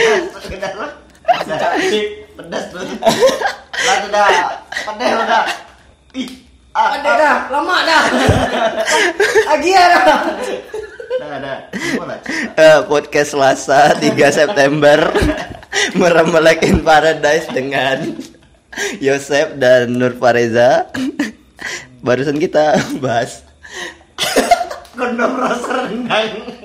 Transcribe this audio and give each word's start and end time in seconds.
Masuk 0.00 0.50
ke 0.50 0.58
dalam. 0.58 0.90
Pedas 2.36 2.64
tuh. 2.72 2.84
Lah 3.84 3.96
udah. 4.08 4.28
Pedas 4.72 5.10
udah. 5.12 5.44
Ih. 6.16 6.30
Ah, 6.70 6.96
Ada 6.96 7.10
dah, 7.18 7.36
lama 7.50 7.76
dah. 7.82 8.02
Lagi 9.50 9.70
ya 9.74 9.84
dah. 9.90 10.20
Ada. 11.20 11.54
Eh, 12.58 12.78
podcast 12.90 13.34
Selasa 13.34 13.94
3 13.98 14.10
September 14.34 14.98
Meremelek 15.98 16.66
in 16.66 16.82
Paradise 16.82 17.46
dengan 17.54 18.18
Yosep 18.98 19.58
dan 19.62 19.94
Nur 19.94 20.18
Fareza 20.18 20.90
Barusan 22.02 22.38
kita 22.38 22.74
bahas 22.98 23.46
Kondom 24.98 25.38
rasa 25.38 25.86
rendang. 25.86 26.59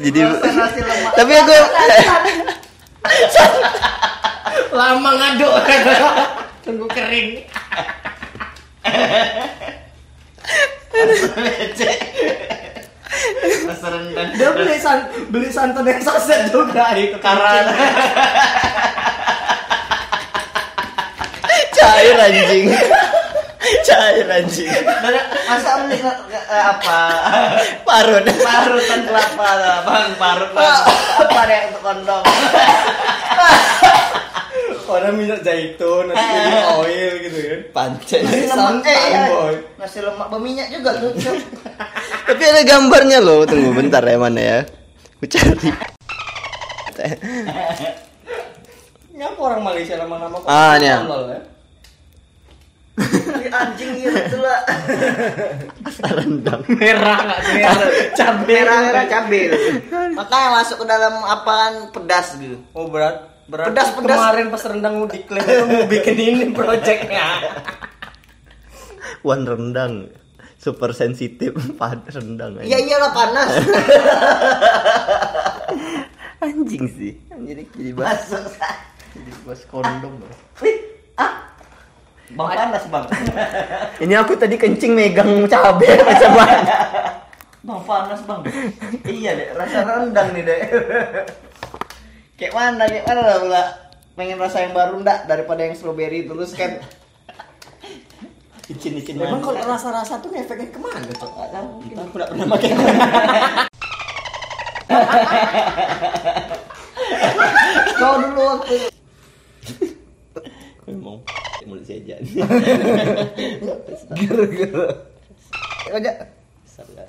Jadi. 0.00 0.18
Tapi 1.12 1.32
aku 1.36 1.52
Lama 4.80 5.10
ngaduk. 5.18 5.54
Tunggu 6.64 6.86
kering. 6.88 7.44
Rendang. 13.80 14.30
Dia 14.38 14.50
beli 14.54 14.76
san 14.78 15.08
beli 15.32 15.48
santan 15.50 15.82
yang 15.82 15.98
saset 16.04 16.52
juga 16.52 16.94
itu 16.94 17.18
Karan. 17.18 17.64
cair 21.80 22.16
anjing 22.20 22.66
Cair 23.60 24.24
anjing 24.26 24.72
Masa 25.46 25.70
beli 25.84 26.00
eh, 26.00 26.62
apa? 26.64 26.98
Parut 27.84 28.24
Parutan 28.24 29.00
kelapa 29.04 29.48
lah, 29.60 29.76
bang. 29.84 30.08
Parut. 30.16 30.50
Apa 30.56 31.40
deh 31.44 31.60
untuk 31.68 31.82
kondom? 31.84 32.22
Orang 34.90 35.14
minyak 35.14 35.46
zaitun, 35.46 36.10
nanti 36.10 36.18
jadi 36.18 36.60
oil 36.74 37.12
gitu 37.22 37.38
kan. 37.38 37.60
Pancen 37.70 38.20
Nasi 38.26 38.46
lemak, 38.50 38.82
eh, 38.82 38.90
eh, 38.90 39.26
boy. 39.30 39.54
nasi 39.78 39.98
lemak 40.02 40.26
berminyak 40.26 40.66
juga 40.74 40.90
tuh. 40.98 41.14
Tapi 42.26 42.42
ada 42.42 42.62
gambarnya 42.66 43.18
loh 43.22 43.46
Tunggu 43.46 43.70
bentar 43.70 44.02
ya 44.02 44.18
mana 44.18 44.40
ya 44.40 44.58
Aku 45.18 45.26
cari 45.26 45.70
Ngapa 49.14 49.40
orang 49.40 49.62
Malaysia 49.62 49.94
nama-nama 49.94 50.36
kok 50.38 50.48
Ah, 50.48 50.74
ini 50.78 50.86
ya. 50.88 50.98
Ya? 53.42 53.50
Anjing 53.50 53.90
gitu 53.98 54.36
lah. 54.40 54.60
Rendang 56.04 56.62
Merah 56.70 57.18
nggak 57.24 57.40
sih? 57.44 57.62
Cabai. 58.18 58.46
Merah 58.46 58.78
merah 58.84 59.04
cabai. 59.08 59.42
Makanya 60.14 60.48
masuk 60.60 60.76
ke 60.82 60.86
dalam 60.86 61.14
apaan 61.24 61.74
pedas 61.90 62.36
gitu. 62.38 62.56
Oh 62.76 62.86
berat. 62.88 63.26
Berat. 63.50 63.74
Pedas, 63.74 63.88
pedas. 63.98 64.16
Kemarin 64.16 64.46
pas 64.48 64.62
rendang 64.70 64.94
mau 65.02 65.08
diklaim 65.10 65.42
itu 65.42 65.64
mau 65.66 65.84
bikin 65.90 66.16
ini 66.16 66.44
projectnya. 66.54 67.26
One 69.26 69.44
rendang 69.44 70.08
Super 70.60 70.92
sensitif 70.92 71.56
Pad 71.80 72.04
rendang 72.12 72.60
Iya 72.60 72.84
iyalah 72.84 73.10
panas. 73.16 73.50
Anjing 76.44 76.84
sih 76.88 77.12
Anjing 77.32 77.64
jadi 77.64 77.90
bahas 77.96 78.28
Masuk. 78.28 78.44
Jadi 79.10 79.30
bahas 79.44 79.62
kondom. 79.72 80.14
Bang 82.38 82.54
panas 82.54 82.84
bang. 82.86 83.04
Ini 84.06 84.14
aku 84.22 84.38
tadi 84.38 84.54
kencing 84.54 84.94
megang 84.94 85.50
cabai 85.50 85.98
macam 86.08 86.30
mana? 86.38 86.74
Bang 87.66 87.82
panas 87.82 88.20
bang. 88.22 88.40
iya 89.06 89.30
deh, 89.34 89.48
rasa 89.58 89.82
rendang 89.82 90.30
nih 90.34 90.42
deh. 90.46 90.60
kayak 92.38 92.54
mana, 92.54 92.86
kayak 92.86 93.06
mana 93.06 93.20
lah 93.26 93.38
pula. 93.42 93.64
Pengen 94.14 94.38
rasa 94.38 94.62
yang 94.62 94.74
baru 94.76 95.02
ndak 95.02 95.26
daripada 95.26 95.66
yang 95.66 95.74
strawberry 95.74 96.26
terus 96.28 96.54
kan. 96.54 96.78
Icin-icin 98.70 99.18
Memang 99.18 99.42
kalau 99.42 99.58
rasa-rasa 99.66 100.22
tuh 100.22 100.30
ngefeknya 100.30 100.70
ke 100.70 100.78
mana 100.78 101.02
tuh? 101.18 101.26
Entah, 101.26 101.66
aku 102.06 102.14
gak 102.14 102.30
pernah 102.30 102.46
pakai 102.54 102.70
Kau 107.98 108.14
dulu 108.22 108.42
waktu 108.46 108.76
Memang 110.86 111.18
mulut 111.70 111.86
saya 111.86 112.02
jadi 112.02 112.26
Gara-gara. 114.26 114.86
Aja. 115.94 116.12
Salah. 116.66 117.06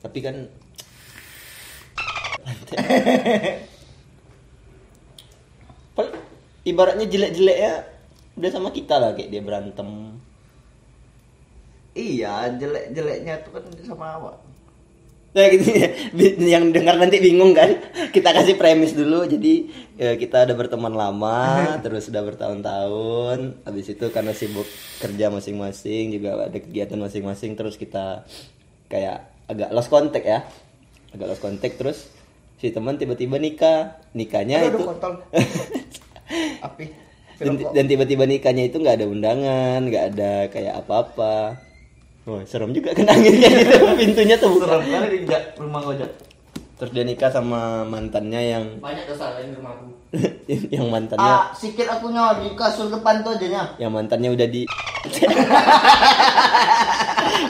Tapi 0.00 0.18
kan 0.24 0.36
Ibaratnya 6.66 7.06
jelek-jelek 7.06 7.58
ya 7.60 7.74
Udah 8.36 8.50
sama 8.50 8.74
kita 8.74 8.98
lah 8.98 9.14
kayak 9.14 9.30
dia 9.30 9.42
berantem 9.44 10.16
Iya, 11.96 12.52
jelek-jeleknya 12.60 13.40
tuh 13.40 13.56
kan 13.56 13.64
sama 13.80 14.20
awak. 14.20 14.36
Nah 15.36 15.46
gitu 15.52 15.68
ya. 15.68 15.88
Yang 16.56 16.64
dengar 16.72 16.96
nanti 16.96 17.20
bingung 17.20 17.52
kan 17.52 17.76
Kita 18.08 18.32
kasih 18.32 18.56
premis 18.56 18.96
dulu 18.96 19.28
Jadi 19.28 19.68
eh, 20.00 20.16
kita 20.16 20.48
udah 20.48 20.56
berteman 20.56 20.96
lama 20.96 21.60
Terus 21.84 22.08
udah 22.08 22.24
bertahun-tahun 22.24 23.60
Habis 23.68 23.86
itu 23.92 24.08
karena 24.08 24.32
sibuk 24.32 24.64
kerja 24.96 25.28
masing-masing 25.28 26.16
Juga 26.16 26.48
ada 26.48 26.56
kegiatan 26.56 26.96
masing-masing 26.96 27.52
Terus 27.52 27.76
kita 27.76 28.24
kayak 28.88 29.28
agak 29.44 29.76
lost 29.76 29.92
contact 29.92 30.24
ya 30.24 30.40
Agak 31.12 31.36
lost 31.36 31.44
contact 31.44 31.76
terus 31.76 32.08
Si 32.56 32.72
teman 32.72 32.96
tiba-tiba 32.96 33.36
nikah 33.36 34.00
Nikahnya 34.16 34.72
Aduh, 34.72 34.88
itu. 34.88 35.12
Api. 36.66 36.84
dan, 37.38 37.54
dan 37.70 37.84
tiba-tiba 37.86 38.24
nikahnya 38.24 38.66
itu 38.66 38.80
nggak 38.80 38.98
ada 38.98 39.06
undangan 39.06 39.78
nggak 39.86 40.04
ada 40.16 40.32
kayak 40.50 40.74
apa-apa 40.82 41.60
Wah, 42.26 42.42
serem 42.42 42.70
juga 42.70 42.90
kan 42.90 43.06
anginnya 43.14 43.48
gitu 43.54 43.74
pintunya 43.94 44.34
tuh 44.34 44.58
Serem 44.58 44.82
kali 44.82 45.22
di 45.22 45.26
rumah 45.56 45.80
Jak. 45.94 46.10
terus 46.76 46.90
dia 46.90 47.02
nikah 47.02 47.28
sama 47.28 47.82
mantannya 47.82 48.40
yang 48.42 48.64
Banyak 48.76 49.06
dosa 49.06 49.32
lain 49.32 49.48
di 49.48 49.54
rumahku. 49.56 49.84
yang 50.74 50.86
mantannya 50.86 51.24
Ah, 51.24 51.48
sikit 51.52 51.86
aku 51.88 52.10
nyawa 52.10 52.36
di 52.38 52.52
kasur 52.52 52.86
depan 52.88 53.20
tuh 53.22 53.32
aja 53.32 53.46
nya. 53.46 53.62
yang 53.78 53.90
mantannya 53.90 54.28
udah 54.28 54.44
di 54.44 54.62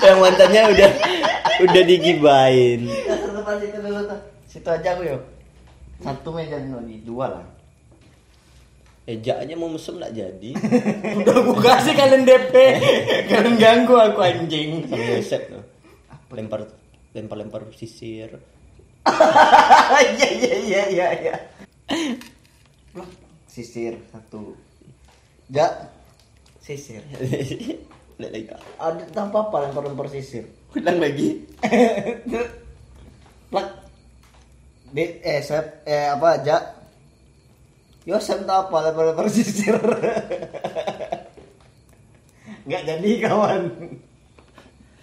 yang 0.03 0.17
mantannya 0.19 0.61
udah 0.69 0.89
udah 1.59 1.83
digibain 1.83 2.81
Kasur 2.85 3.31
depan 3.35 3.55
situ 3.59 3.79
dulu 3.81 4.01
tuh. 4.05 4.19
Situ 4.47 4.69
aja 4.69 4.89
aku 4.93 5.03
yuk. 5.07 5.23
Satu 5.99 6.29
meja 6.31 6.61
nih, 6.61 7.01
dua 7.03 7.27
lah. 7.33 7.45
Eja 9.07 9.39
aja 9.39 9.55
mau 9.55 9.71
mesum 9.71 10.03
nggak 10.03 10.19
jadi 10.19 10.51
Udah 11.23 11.35
aku 11.39 11.55
kasih 11.63 11.95
kalian 11.95 12.27
DP. 12.27 12.55
Kalian 13.31 13.55
ganggu 13.55 13.95
aku 13.95 14.19
anjing. 14.19 14.83
sama 14.91 14.99
Yosep 14.99 15.43
tuh 15.47 15.63
lempar 16.35 16.67
lempar 17.15 17.37
lempar 17.39 17.63
sisir 17.71 18.35
Iya 20.19 20.29
iya 20.43 20.55
iya 20.59 20.83
iya 20.91 21.07
iya. 21.23 21.35
Sisir 23.47 23.95
satu. 24.11 24.59
Ja. 25.47 25.87
Sisir. 26.59 26.99
Lihat 28.19 28.31
lagi 28.35 28.51
Ada 28.83 29.07
tanpa 29.15 29.47
apa 29.47 29.71
lempar-lempar 29.71 30.11
sisir. 30.11 30.51
ulang 30.75 30.99
lagi 30.99 31.47
Plak. 33.47 33.69
Di, 34.91 35.05
eh, 35.23 35.39
sep, 35.41 35.87
eh 35.87 36.11
apa 36.11 36.43
aja? 36.43 36.76
Yosep 38.07 38.47
tak 38.47 38.59
apa 38.65 38.77
lempar-lempar 38.87 39.27
sisir. 39.35 39.75
Nggak 42.63 42.83
jadi 42.85 43.11
kawan. 43.21 43.63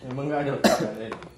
Emang 0.03 0.25
nggak 0.25 0.40
ada. 0.41 0.52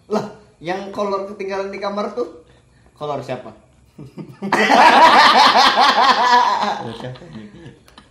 Lah, 0.08 0.26
yang 0.58 0.90
kolor 0.90 1.26
ketinggalan 1.28 1.70
di 1.70 1.78
kamar 1.78 2.14
tuh 2.14 2.46
kolor 2.94 3.20
siapa? 3.20 3.50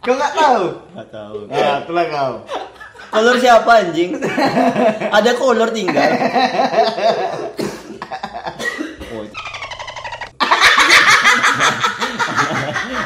Kau 0.01 0.13
nggak 0.13 0.35
tahu? 0.35 0.65
nggak 0.93 1.09
tahu 1.11 1.37
Ah, 1.49 1.81
itulah 1.81 2.05
kau. 2.07 2.35
kolor 3.11 3.37
siapa 3.39 3.71
anjing 3.81 4.11
ada 5.17 5.31
kolor 5.33 5.71
tinggal 5.71 6.11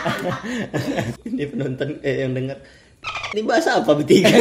ini 1.29 1.45
penonton 1.49 1.99
eh 2.03 2.27
yang 2.27 2.33
dengar 2.35 2.59
ini 3.35 3.41
bahasa 3.47 3.81
apa 3.83 3.91
bertiga 3.95 4.31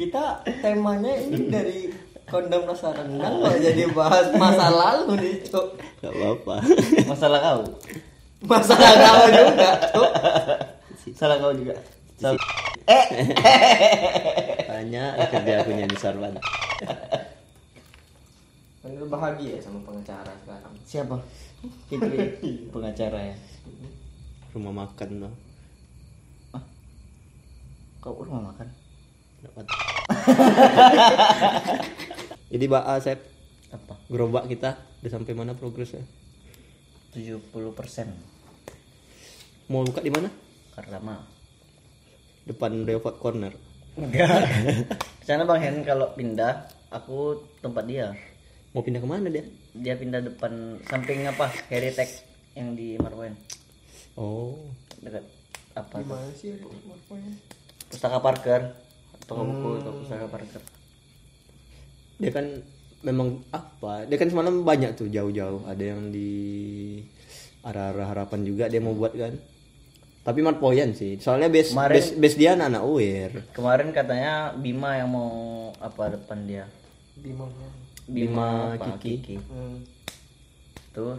Kita 0.00 0.40
temanya 0.64 1.12
ini 1.12 1.52
dari 1.52 1.92
kondom 2.24 2.64
rasa 2.64 2.96
rendang 2.96 3.36
kok 3.36 3.52
jadi 3.60 3.84
bahas 3.92 4.32
masa 4.32 4.72
lalu 4.72 5.20
nih, 5.20 5.34
Cuk. 5.44 5.76
nggak 6.00 6.12
apa-apa 6.16 6.56
Masalah 7.04 7.38
kau. 7.44 7.62
Masalah 8.48 8.92
kau 8.96 9.28
juga, 9.28 9.70
Cuk. 9.92 10.10
Salah 11.12 11.36
kau 11.36 11.52
juga. 11.52 11.76
Salah. 12.16 12.40
Eh, 12.88 13.06
banyak 14.72 15.10
kerja 15.28 15.52
aku 15.60 15.70
nyanyi 15.76 15.96
sarwan 16.00 16.32
Kan 18.80 18.90
lu 18.96 19.04
bahagia 19.04 19.60
sama 19.60 19.84
pengacara 19.84 20.32
sekarang. 20.40 20.72
Siapa? 20.88 21.16
Fitri 21.92 22.16
pengacara 22.72 23.20
ya. 23.20 23.36
Rumah 24.54 24.86
makan 24.86 25.28
tuh 25.28 25.34
Kau 28.00 28.16
rumah 28.16 28.48
makan? 28.48 28.68
dapat. 29.44 29.64
Jadi 32.52 32.64
ba 32.68 32.96
saya 33.00 33.16
Apa? 33.70 33.94
gerobak 34.08 34.48
kita 34.48 34.80
udah 35.00 35.10
sampai 35.12 35.32
mana 35.36 35.52
progresnya? 35.52 36.02
70 37.12 37.52
persen. 37.76 38.08
Mau 39.70 39.84
buka 39.84 40.02
di 40.02 40.10
mana? 40.10 40.32
Karena 40.74 40.98
mah 40.98 41.20
depan 42.48 42.82
Reovat 42.88 43.20
Corner. 43.20 43.52
Enggak 44.00 44.48
sana 45.28 45.44
bang 45.44 45.60
Hen 45.60 45.76
kalau 45.84 46.08
pindah 46.16 46.66
aku 46.90 47.44
tempat 47.60 47.84
dia. 47.84 48.16
Mau 48.72 48.82
pindah 48.82 49.04
ke 49.04 49.08
mana 49.08 49.28
dia? 49.28 49.44
Dia 49.76 49.94
pindah 49.94 50.24
depan 50.24 50.80
samping 50.88 51.28
apa? 51.28 51.52
Heritage 51.68 52.24
yang 52.56 52.74
di 52.74 52.98
Marwen 52.98 53.36
oh. 54.16 54.56
Dekat 55.00 55.24
apa 55.74 55.94
tuh? 55.98 56.06
Gimana 56.06 56.30
sih 56.34 56.56
itu 56.56 56.68
markonya? 56.86 57.32
pustaka 57.90 58.18
Parker. 58.22 58.62
Toko 59.26 59.42
buku 59.46 59.68
atau 59.82 59.92
pustaka 59.98 60.26
Parker. 60.30 60.62
Dia 62.22 62.30
kan 62.30 62.46
memang 63.02 63.42
apa? 63.50 64.04
Dia 64.06 64.16
kan 64.20 64.28
semalam 64.30 64.62
banyak 64.62 64.94
tuh 64.94 65.08
jauh-jauh. 65.10 65.66
Ada 65.66 65.94
yang 65.96 66.14
di 66.14 66.30
arah-arah 67.60 68.06
harapan 68.08 68.40
juga 68.46 68.70
dia 68.70 68.78
mau 68.78 68.94
buat 68.94 69.12
kan. 69.12 69.34
Tapi 70.20 70.38
mat 70.44 70.60
poyan 70.60 70.92
sih. 70.92 71.16
Soalnya 71.16 71.48
base 71.48 71.72
Kemarin- 71.72 71.96
base, 71.96 72.10
base 72.20 72.36
dia 72.36 72.52
anak-anak 72.52 72.82
UIR. 72.84 73.32
Kemarin 73.56 73.88
katanya 73.90 74.52
Bima 74.52 75.00
yang 75.00 75.10
mau 75.10 75.32
apa 75.80 76.12
depan 76.12 76.44
dia? 76.44 76.64
Di 77.16 77.32
mana? 77.32 77.66
Bima 78.04 78.48
apa, 78.76 79.00
Kiki. 79.00 79.38
Hmm. 79.38 79.80
tuh 80.90 81.14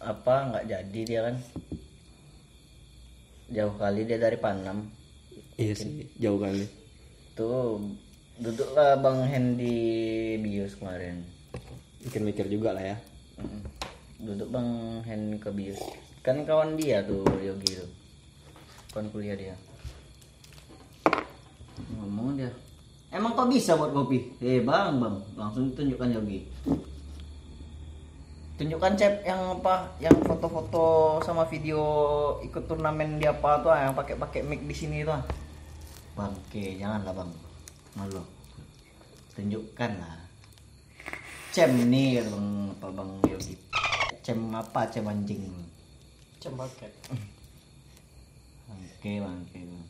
apa 0.00 0.34
nggak 0.48 0.64
jadi 0.64 1.00
dia 1.04 1.20
kan. 1.28 1.36
Jauh 3.52 3.74
kali 3.76 4.08
dia 4.08 4.16
dari 4.16 4.40
Panam. 4.40 4.88
Iya 5.60 5.76
sih 5.76 6.08
jauh 6.16 6.40
kali. 6.40 6.64
Tuh 7.36 7.84
duduklah 8.40 8.96
Bang 8.96 9.28
Hen 9.28 9.60
di 9.60 9.76
bios 10.40 10.80
kemarin. 10.80 11.20
Mikir-mikir 12.00 12.48
juga 12.48 12.72
lah 12.72 12.96
ya. 12.96 12.96
Duduk 14.16 14.48
Bang 14.48 15.04
Hen 15.04 15.36
ke 15.36 15.52
bios 15.52 15.80
kan 16.24 16.46
kawan 16.48 16.80
dia 16.80 17.04
tuh 17.04 17.26
Yogi 17.44 17.76
tuh. 17.76 17.90
Kawan 18.96 19.12
kuliah 19.12 19.36
dia. 19.36 19.56
Ngomong 21.92 22.40
dia. 22.40 22.48
Emang 23.12 23.36
kok 23.36 23.52
bisa 23.52 23.76
buat 23.76 23.92
kopi 23.92 24.32
eh 24.40 24.64
bang. 24.64 24.96
Bang 24.96 25.20
langsung 25.36 25.76
tunjukkan 25.76 26.16
Yogi 26.16 26.48
tunjukkan 28.60 28.92
cep 29.00 29.14
yang 29.24 29.58
apa 29.58 29.96
yang 29.96 30.12
foto-foto 30.28 31.18
sama 31.24 31.48
video 31.48 31.80
ikut 32.44 32.68
turnamen 32.68 33.16
dia 33.16 33.32
apa 33.32 33.64
tuh 33.64 33.72
ah, 33.72 33.88
yang 33.88 33.96
pakai-pakai 33.96 34.44
mic 34.44 34.60
di 34.68 34.74
sini 34.76 35.00
tuh 35.02 35.16
ah. 35.16 35.24
bangke 36.12 36.76
janganlah 36.76 37.16
bang. 37.16 37.30
Malu. 37.96 38.24
Tunjukkan 39.32 39.92
lah 40.00 40.22
cem 41.52 41.92
nih 41.92 42.24
bang 42.24 42.48
apa 42.76 42.86
bang 42.92 43.10
Yogi? 43.28 43.56
Cem 44.20 44.40
apa 44.52 44.88
cem 44.88 45.04
anjing? 45.08 45.48
Cembaket. 46.40 46.92
bangke 48.68 49.12
bangke 49.20 49.58
bang. 49.60 49.84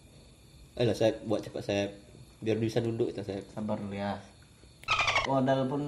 eh 0.79 0.85
lah 0.87 0.97
saya 0.97 1.19
buat 1.27 1.43
cepat 1.43 1.63
saya 1.63 1.85
biar 2.43 2.59
bisa 2.59 2.83
duduk 2.83 3.11
kita 3.11 3.27
saya 3.27 3.43
sabar 3.51 3.79
dulu 3.79 3.95
ya. 3.95 4.19
Modal 5.27 5.71
pun 5.71 5.83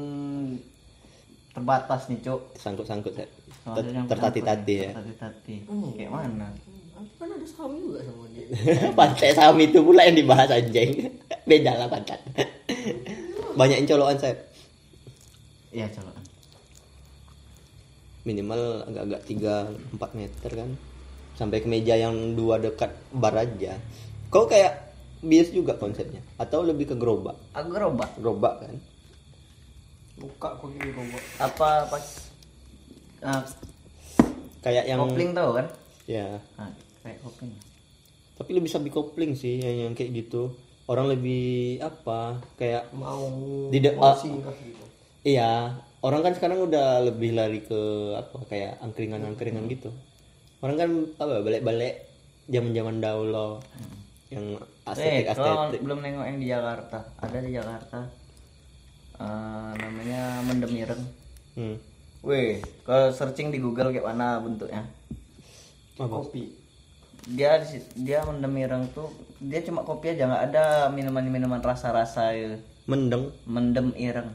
terbatas 1.55 2.11
nih 2.11 2.19
cuk. 2.21 2.41
Sangkut-sangkut 2.59 3.15
yang 3.15 4.05
tertati-tati 4.11 4.75
ya. 4.75 4.91
tertati-tati. 4.91 5.57
Kayak 5.95 6.11
mana? 6.11 6.49
Aku 6.95 7.13
kan 7.17 7.29
ada 7.31 7.47
saham 7.47 7.73
juga 7.79 8.03
sama 8.03 8.27
dia. 8.35 8.47
pantai 8.99 9.31
saham 9.33 9.57
itu 9.63 9.79
pula 9.81 10.03
yang 10.03 10.19
dibahas 10.19 10.51
anjing. 10.51 11.15
Beda 11.49 11.79
lah 11.79 11.89
pantat. 11.89 12.21
Banyakin 13.59 13.87
colokan 13.87 14.19
saya 14.19 14.35
iya 15.75 15.91
coba 15.91 16.15
minimal 18.25 18.87
agak-agak 18.89 19.21
3 19.27 19.99
4 20.01 20.19
meter 20.19 20.51
kan. 20.55 20.71
Sampai 21.35 21.61
ke 21.61 21.69
meja 21.69 21.99
yang 21.99 22.39
dua 22.39 22.63
dekat 22.63 22.95
bar 23.11 23.35
aja. 23.35 23.75
Kau 24.31 24.47
kayak 24.47 24.95
bias 25.19 25.51
juga 25.51 25.75
konsepnya? 25.75 26.23
Atau 26.39 26.63
lebih 26.63 26.95
ke 26.95 26.97
gerobak? 26.97 27.35
Aku 27.59 27.75
gerobak. 27.75 28.15
Gerobak 28.17 28.55
kan 28.63 28.79
Buka 30.15 30.49
kok 30.55 30.69
gini 30.71 30.95
robot. 30.95 31.23
apa 31.43 31.69
pas 31.91 32.05
ah, 33.27 33.43
kayak 34.63 34.85
yang 34.87 35.03
kopling 35.03 35.35
tau 35.35 35.51
kan? 35.59 35.67
Ya 36.07 36.39
ah, 36.55 36.71
kayak 37.03 37.19
kopling. 37.21 37.51
Tapi 38.35 38.51
lebih 38.55 38.71
sabi 38.71 38.91
kopling 38.91 39.35
sih 39.35 39.59
yang, 39.59 39.91
yang 39.91 39.95
kayak 39.95 40.15
gitu. 40.15 40.55
Orang 40.85 41.09
lebih 41.09 41.81
apa 41.81 42.39
kayak 42.55 42.93
Mau 42.93 43.27
Di 43.73 43.79
de- 43.81 43.97
mau 43.97 44.13
ah. 44.13 44.19
gitu. 44.21 44.85
iya. 45.27 45.75
Orang 46.05 46.21
kan 46.21 46.37
sekarang 46.37 46.61
udah 46.61 47.01
lebih 47.01 47.33
lari 47.33 47.65
ke 47.65 47.81
apa 48.13 48.37
kayak 48.47 48.77
angkringan-angkringan 48.85 49.65
gitu. 49.73 49.89
Orang 50.61 50.77
kan 50.77 50.91
apa 51.17 51.41
balik-balik 51.41 52.05
zaman-zaman 52.47 53.01
dahulu. 53.01 53.57
Yang 54.29 54.61
eh 54.85 54.93
estetik 54.93 55.25
kalau 55.33 55.73
estetik. 55.73 55.81
belum 55.81 55.99
nengok 56.05 56.27
yang 56.29 56.39
di 56.39 56.47
Jakarta. 56.47 56.99
Ada 57.19 57.39
di 57.41 57.51
Jakarta 57.57 57.99
Eh, 59.15 59.71
namanya 59.79 60.43
mendem 60.43 60.73
ireng 60.75 61.03
hmm. 61.55 61.77
Weh, 62.25 62.59
kalau 62.83 63.13
searching 63.15 63.55
di 63.55 63.61
Google 63.63 63.93
kayak 63.95 64.09
mana 64.11 64.41
bentuknya? 64.43 64.83
apa 65.95 66.09
Kopi. 66.11 66.51
Dia 67.31 67.63
dia 67.95 68.25
mendem 68.27 68.51
ireng 68.59 68.91
tuh 68.91 69.13
dia 69.39 69.61
cuma 69.63 69.85
kopi 69.87 70.17
aja 70.17 70.27
nggak 70.27 70.45
ada 70.51 70.65
minuman-minuman 70.91 71.61
rasa-rasa 71.63 72.33
gitu. 72.35 72.57
mendeng 72.91 73.31
Mendem 73.47 73.93
ireng, 73.95 74.33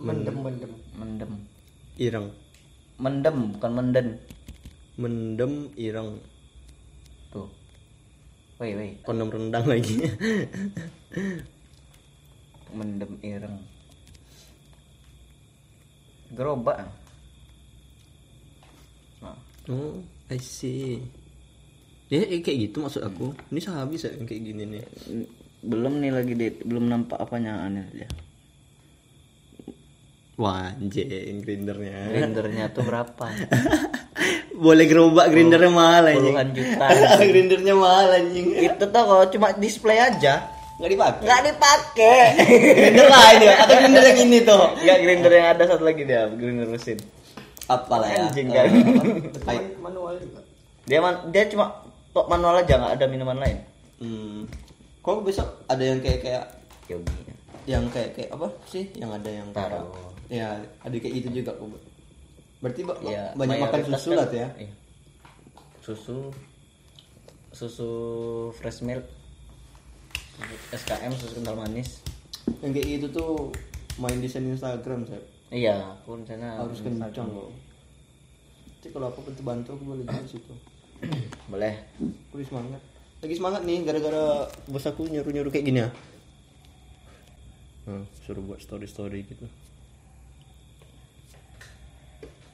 Mendem 0.00 0.36
mendem. 0.40 0.72
mendem. 0.96 1.32
ireng 2.00 2.32
Mendem 2.96 3.36
bukan 3.58 3.72
menden. 3.76 4.06
mendem 4.96 5.52
ireng 5.76 6.16
Tuh. 7.28 7.50
Woi, 8.56 8.72
woi, 8.72 8.90
kondom 9.04 9.28
rendang 9.28 9.68
lagi 9.68 10.00
mendem 12.74 13.12
ireng. 13.22 13.58
Gerobak. 16.34 16.82
Nah, 19.22 19.38
oh 19.70 20.02
I 20.26 20.38
see 20.42 20.98
ya 22.06 22.22
eh, 22.22 22.38
kayak 22.38 22.70
gitu 22.70 22.86
maksud 22.86 23.02
aku 23.02 23.34
ini 23.50 23.58
sehabis 23.58 24.06
ya 24.06 24.14
kayak 24.22 24.42
gini 24.46 24.62
nih 24.62 24.82
belum 25.66 25.98
nih 25.98 26.10
lagi 26.14 26.32
di, 26.38 26.46
belum 26.62 26.86
nampak 26.86 27.18
apanya 27.18 27.66
aneh 27.66 27.82
dia. 27.90 28.06
wah 30.38 30.70
anjing 30.70 31.42
grindernya 31.42 32.14
Grindernya 32.14 32.70
tuh 32.70 32.86
berapa? 32.86 33.26
boleh 34.66 34.84
gerobak 34.86 35.34
grindernya 35.34 35.72
mahal 35.72 36.04
anjing 36.06 36.30
Puluhan 36.30 36.50
juta. 36.54 36.86
grindernya 37.32 37.74
mahal 37.74 38.08
anjing 38.14 38.46
Itu 38.54 38.84
tuh 38.86 39.02
kalau 39.02 39.26
cuma 39.26 39.48
display 39.58 39.98
aja. 39.98 40.46
Nggak 40.76 40.90
dipakai? 40.90 41.22
Nggak 41.22 41.42
dipakai. 41.46 42.20
Grinder 42.76 43.08
lain 43.08 43.38
ya 43.40 43.54
atau 43.58 43.74
grinder 43.76 44.04
yang 44.04 44.18
ini 44.20 44.38
tuh? 44.40 44.62
Nggak 44.76 44.98
grinder 45.00 45.32
yang 45.32 45.46
ada 45.50 45.62
satu 45.64 45.82
lagi 45.82 46.02
dia 46.02 46.22
grinder 46.28 46.66
mesin. 46.66 46.98
Apalah 47.66 48.06
ya? 48.06 48.24
Anjing, 48.24 48.46
Eh, 48.46 48.54
kan? 48.54 48.66
kayak- 49.42 49.74
Man- 49.74 49.74
manual 49.82 50.14
juga. 50.16 50.40
dia 50.84 50.98
man, 51.00 51.14
dia 51.28 51.42
cuma 51.46 51.82
tok 52.10 52.26
manual 52.26 52.54
aja 52.56 52.76
nggak 52.76 52.94
ada 52.94 53.06
minuman 53.06 53.36
lain. 53.36 53.58
Hmm. 53.96 54.44
kok 55.00 55.22
besok 55.22 55.46
ada 55.64 55.80
yang 55.80 55.98
kayak 55.98 56.18
kayak 56.20 56.44
yogi. 56.86 57.14
yang 57.64 57.86
kayak 57.88 58.10
kayak 58.12 58.30
apa 58.30 58.46
sih? 58.66 58.90
Yang 58.92 59.10
ada 59.14 59.30
yang 59.32 59.48
Taro. 59.50 59.82
ya 60.28 60.48
ada 60.78 60.94
kayak 60.94 61.14
gitu 61.16 61.28
juga 61.36 61.50
kok. 61.52 61.66
Berarti 62.58 62.80
ba- 62.82 62.98
ya 63.00 63.30
banyak 63.32 63.58
makan 63.60 63.80
susu 63.84 64.08
kan- 64.08 64.16
lah 64.16 64.26
tuh 64.26 64.38
ya? 64.38 64.48
iya. 64.56 64.72
susu 65.78 66.16
susu 67.50 67.90
fresh 68.52 68.82
milk 68.82 69.06
SKM 70.72 71.12
susu 71.16 71.40
kental 71.40 71.56
manis. 71.56 72.04
Yang 72.62 72.70
kayak 72.78 72.86
gitu 72.98 73.06
tuh 73.12 73.32
main 73.96 74.20
desain 74.20 74.44
Instagram 74.44 75.08
saya 75.08 75.24
iya 75.54 75.94
aku 75.94 76.18
rencana 76.18 76.60
harus 76.60 76.82
kencang 76.82 77.28
loh. 77.30 77.54
Nanti 78.86 78.88
kalau 78.90 79.10
apa 79.10 79.18
bantu 79.22 79.42
bantu 79.42 79.68
aku 79.78 79.84
boleh 79.94 80.04
di 80.06 80.28
situ. 80.30 80.54
Boleh. 81.52 81.74
Aku 82.30 82.40
semangat. 82.40 82.80
Lagi 83.20 83.34
semangat 83.36 83.62
nih 83.68 83.84
gara-gara 83.84 84.48
bos 84.70 84.86
aku 84.86 85.10
nyuruh 85.10 85.28
nyuruh 85.28 85.50
kayak 85.52 85.66
gini 85.66 85.80
ya. 85.84 85.90
Hmm, 87.84 88.08
suruh 88.24 88.40
buat 88.40 88.62
story 88.62 88.86
story 88.88 89.26
gitu. 89.28 89.44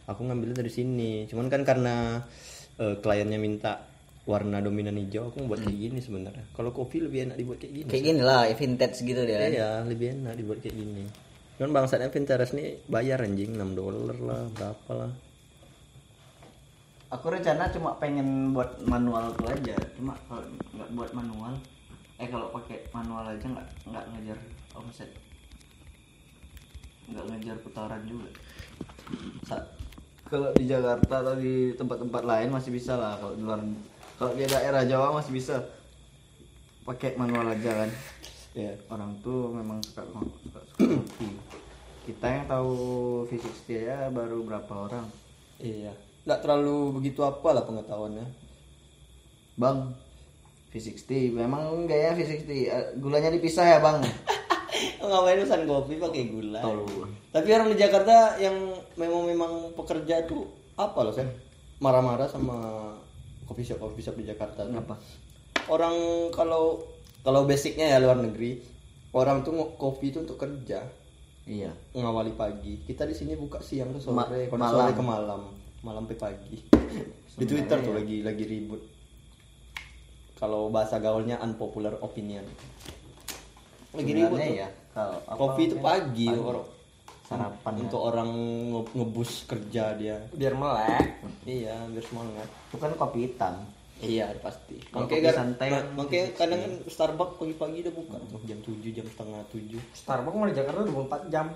Aku 0.08 0.26
ngambilnya 0.26 0.58
dari 0.58 0.72
sini. 0.72 1.28
Cuman 1.30 1.52
kan 1.52 1.62
karena 1.62 2.26
eh, 2.80 2.96
kliennya 2.98 3.38
minta 3.38 3.91
warna 4.22 4.62
dominan 4.62 4.94
hijau 5.02 5.28
aku 5.34 5.50
buat 5.50 5.58
kayak 5.58 5.78
gini 5.90 5.98
sebenarnya 5.98 6.46
kalau 6.54 6.70
kopi 6.70 7.02
lebih 7.02 7.26
enak 7.26 7.36
dibuat 7.40 7.58
kayak 7.58 7.74
gini 7.74 7.88
kayak 7.90 8.04
gini 8.06 8.20
lah 8.22 8.46
vintage 8.54 8.96
gitu 9.02 9.20
dia 9.26 9.36
kan 9.42 9.50
iya 9.50 9.70
lebih 9.82 10.06
enak 10.14 10.34
dibuat 10.38 10.58
kayak 10.62 10.76
gini 10.78 11.04
Kan 11.60 11.70
bangsatnya 11.70 12.10
Pinterest 12.10 12.56
nih 12.58 12.80
bayar 12.90 13.22
anjing 13.22 13.54
6 13.54 13.76
dolar 13.78 14.18
lah, 14.18 14.42
berapa 14.50 14.90
lah. 14.98 15.12
Aku 17.12 17.28
rencana 17.28 17.68
cuma 17.70 17.94
pengen 18.00 18.50
buat 18.50 18.80
manual 18.82 19.30
tuh 19.36 19.46
aja. 19.46 19.76
Cuma 19.94 20.16
kalau 20.26 20.42
nggak 20.74 20.90
buat 20.96 21.10
manual, 21.12 21.54
eh 22.18 22.26
kalau 22.26 22.50
pakai 22.50 22.88
manual 22.90 23.30
aja 23.30 23.46
nggak 23.46 23.68
nggak 23.84 24.04
ngejar 24.10 24.38
omset, 24.74 25.10
nggak 27.06 27.24
ngejar 27.30 27.56
putaran 27.60 28.02
juga. 28.08 28.26
Sa- 29.44 29.68
kalau 30.26 30.56
di 30.56 30.64
Jakarta 30.64 31.20
atau 31.20 31.36
di 31.36 31.76
tempat-tempat 31.76 32.22
lain 32.24 32.48
masih 32.48 32.72
bisa 32.72 32.96
lah. 32.96 33.20
Kalau 33.20 33.36
di 33.36 33.44
luar, 33.44 33.60
kalau 34.22 34.38
di 34.38 34.46
daerah 34.46 34.86
Jawa 34.86 35.18
masih 35.18 35.34
bisa 35.34 35.66
pakai 36.86 37.18
manual 37.18 37.42
aja 37.42 37.74
kan. 37.74 37.90
Ya. 38.54 38.70
Orang 38.86 39.18
tuh 39.18 39.50
memang 39.50 39.82
suka 39.82 40.06
suka, 40.06 40.22
suka 40.46 40.60
kopi. 40.78 41.26
Kita 42.06 42.30
yang 42.30 42.46
tahu 42.46 42.70
fisik 43.26 43.50
setia 43.50 44.06
baru 44.14 44.46
berapa 44.46 44.70
orang. 44.70 45.10
Iya. 45.58 45.90
Nggak 46.22 46.38
terlalu 46.38 47.02
begitu 47.02 47.26
apa 47.26 47.50
lah 47.50 47.66
pengetahuannya. 47.66 48.26
Bang, 49.58 49.90
V60 50.70 51.34
memang 51.34 51.82
enggak 51.82 51.98
ya 51.98 52.10
V60 52.14 52.50
Eh, 52.54 52.84
gulanya 53.02 53.34
dipisah 53.34 53.66
ya 53.66 53.78
bang 53.82 54.00
Ngapain 55.02 55.42
pesan 55.42 55.66
kopi 55.66 55.98
pakai 55.98 56.30
gula? 56.30 56.62
Tolong. 56.62 57.10
Tapi 57.34 57.48
orang 57.50 57.74
di 57.74 57.76
Jakarta 57.76 58.38
yang 58.38 58.54
memang 58.94 59.26
memang 59.26 59.52
pekerja 59.74 60.22
tuh 60.30 60.46
apa 60.78 61.02
loh, 61.02 61.10
Sen? 61.10 61.26
Marah-marah 61.82 62.30
sama 62.30 62.86
coffee 63.52 63.68
shop 63.68 63.84
coffee 63.84 64.00
shop 64.00 64.16
di 64.16 64.24
Jakarta. 64.24 64.64
tuh. 64.64 64.72
Kenapa? 64.72 64.96
Orang 65.68 65.94
kalau 66.32 66.80
kalau 67.20 67.44
basicnya 67.44 67.92
ya 67.92 68.00
luar 68.00 68.16
negeri, 68.16 68.64
orang 69.12 69.44
tuh 69.44 69.76
kopi 69.76 70.08
itu 70.08 70.24
untuk 70.24 70.40
kerja, 70.40 70.80
Iya 71.42 71.74
ngawali 71.92 72.32
pagi. 72.32 72.80
Kita 72.80 73.04
di 73.04 73.12
sini 73.12 73.36
buka 73.36 73.60
siang 73.60 73.92
ke 73.92 74.00
sore, 74.00 74.14
Ma- 74.14 74.30
malam. 74.56 74.72
sore 74.72 74.92
ke 74.94 75.04
malam, 75.04 75.42
malam 75.84 76.08
sampai 76.08 76.16
pagi. 76.16 76.56
di 77.38 77.44
Twitter 77.44 77.76
tuh 77.82 77.92
lagi 77.92 78.24
lagi 78.24 78.44
ribut. 78.48 78.80
Kalau 80.38 80.72
bahasa 80.72 80.96
gaulnya 80.96 81.38
unpopular 81.38 82.00
opinion. 82.00 82.42
Lagi 83.92 84.12
ribut 84.16 84.38
Sebenarnya 84.40 84.48
tuh. 84.48 84.56
ya 84.56 84.68
kalau 84.92 85.18
Kopi 85.36 85.62
itu 85.68 85.76
namanya? 85.76 85.84
pagi, 85.84 86.26
orang 86.32 86.66
Sarapan 87.22 87.72
ya. 87.72 87.80
untuk 87.82 88.00
orang 88.02 88.30
nge- 88.68 88.92
ngebus 88.92 89.30
kerja 89.44 89.94
dia. 89.94 90.16
Biar 90.30 90.52
melek. 90.52 91.22
Iya, 91.42 91.86
biar 91.88 92.04
semangat. 92.04 92.48
Itu 92.68 92.76
kan 92.76 92.92
kopi 92.94 93.26
hitam 93.26 93.56
Iya, 93.98 94.34
pasti. 94.38 94.82
Makanya 94.90 95.06
kopi 95.06 95.22
kan- 95.22 95.36
santai 95.36 95.68
makanya 95.94 96.26
kadang 96.34 96.58
kan 96.58 96.72
Starbucks 96.90 97.38
pagi-pagi 97.38 97.86
udah 97.86 97.94
buka 97.94 98.16
tuh 98.26 98.42
jam 98.42 98.58
7, 98.58 98.90
jam 98.90 99.06
setengah 99.06 99.42
7. 99.48 99.78
Starbucks 99.94 100.34
mau 100.34 100.50
di 100.50 100.58
Jakarta 100.58 100.80
24 100.82 101.22
jam. 101.30 101.46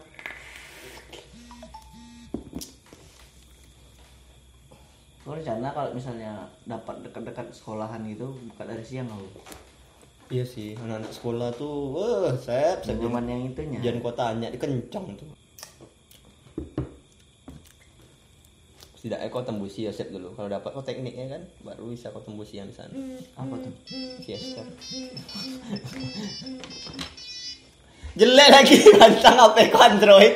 Gue 5.20 5.34
rencana 5.34 5.74
kalau 5.74 5.90
misalnya 5.90 6.32
dapat 6.62 7.02
dekat-dekat 7.02 7.50
sekolahan 7.50 7.98
gitu 8.06 8.30
buka 8.46 8.62
dari 8.62 8.86
siang 8.86 9.10
aku 9.10 9.26
Iya 10.26 10.42
sih, 10.42 10.74
anak-anak 10.76 11.10
sekolah 11.12 11.54
tuh, 11.54 11.94
wah, 11.94 12.34
sep. 12.36 12.82
Zaman 12.82 13.26
yang 13.26 13.46
itunya 13.46 13.78
Jangan 13.78 14.02
kau 14.02 14.10
tanya, 14.12 14.50
dikencang 14.50 15.14
tuh. 15.14 15.30
Setidaknya 19.06 19.30
kau 19.30 19.46
tembusi 19.46 19.86
ya 19.86 19.94
sep 19.94 20.10
dulu. 20.10 20.34
Kalau 20.34 20.50
dapat 20.50 20.74
kau 20.74 20.82
tekniknya 20.82 21.38
kan, 21.38 21.46
baru 21.62 21.94
bisa 21.94 22.10
kau 22.10 22.26
tembusi 22.26 22.58
yang 22.58 22.66
di 22.66 22.74
sana. 22.74 22.90
Apa 23.38 23.54
tuh? 23.54 23.70
Siesta. 24.18 24.66
Jelek 28.18 28.48
lagi 28.50 28.82
bantang 28.98 29.38
HP 29.38 29.70
ku 29.70 29.78
Android. 29.78 30.34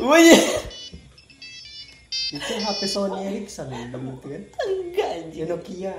Bunyi. 0.00 0.40
Itu 2.32 2.52
HP 2.64 2.80
Sony 2.88 3.28
Ericsson 3.28 3.68
yang 3.68 3.92
itu 3.92 4.24
kan. 4.24 4.40
Enggak 4.56 5.08
anjing. 5.12 5.44
Ya 5.44 5.52
Nokia. 5.52 5.92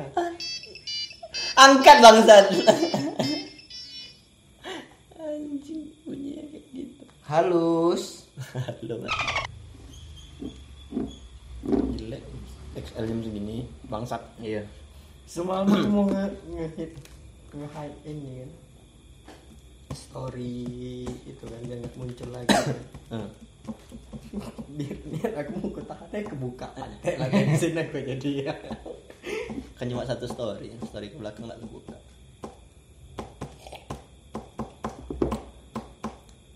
Angkat 1.54 1.98
bangsat. 2.02 2.46
anjing 5.22 5.94
bunyinya 6.10 6.58
kayak 6.58 6.66
gitu. 6.74 7.06
Halus 7.22 8.26
Halo. 8.82 9.06
Jelek. 11.70 12.24
XL 12.74 13.05
jam 13.05 13.20
segini 13.22 13.58
bangsat. 13.86 14.22
Iya 14.41 14.65
Semalam 15.24 15.70
aku 15.72 15.88
mau 15.88 16.05
nge 16.12 16.25
ngehit 16.51 16.91
nge-hide 17.53 17.98
ini 18.10 18.32
kan. 18.43 18.51
Story 19.93 21.05
itu 21.05 21.43
kan 21.46 21.62
jangan 21.63 21.91
muncul 21.96 22.29
lagi. 22.34 22.50
kan. 22.50 22.77
Heeh. 23.13 23.29
Biar, 24.74 24.98
biar 25.05 25.32
aku 25.46 25.51
mau 25.62 25.70
ketahannya 25.77 26.20
kebuka 26.25 26.67
ada 26.74 27.12
lagi 27.22 27.39
di 27.46 27.55
sini 27.55 27.79
aku 27.86 28.01
jadi 28.01 28.32
ya. 28.50 28.53
Kan 29.77 29.88
cuma 29.88 30.03
satu 30.03 30.25
story, 30.25 30.74
story 30.89 31.13
ke 31.13 31.17
belakang 31.22 31.46
nggak 31.46 31.62
terbuka. 31.62 31.98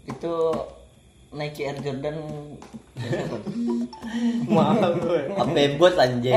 Itu 0.09 0.35
Nike 1.38 1.62
Air 1.70 1.77
Jordan 1.86 2.15
tuh? 2.17 2.58
Mahal 4.58 4.98
gue. 4.98 5.22
HP 5.29 5.56
bot 5.77 5.94
anjing. 6.01 6.34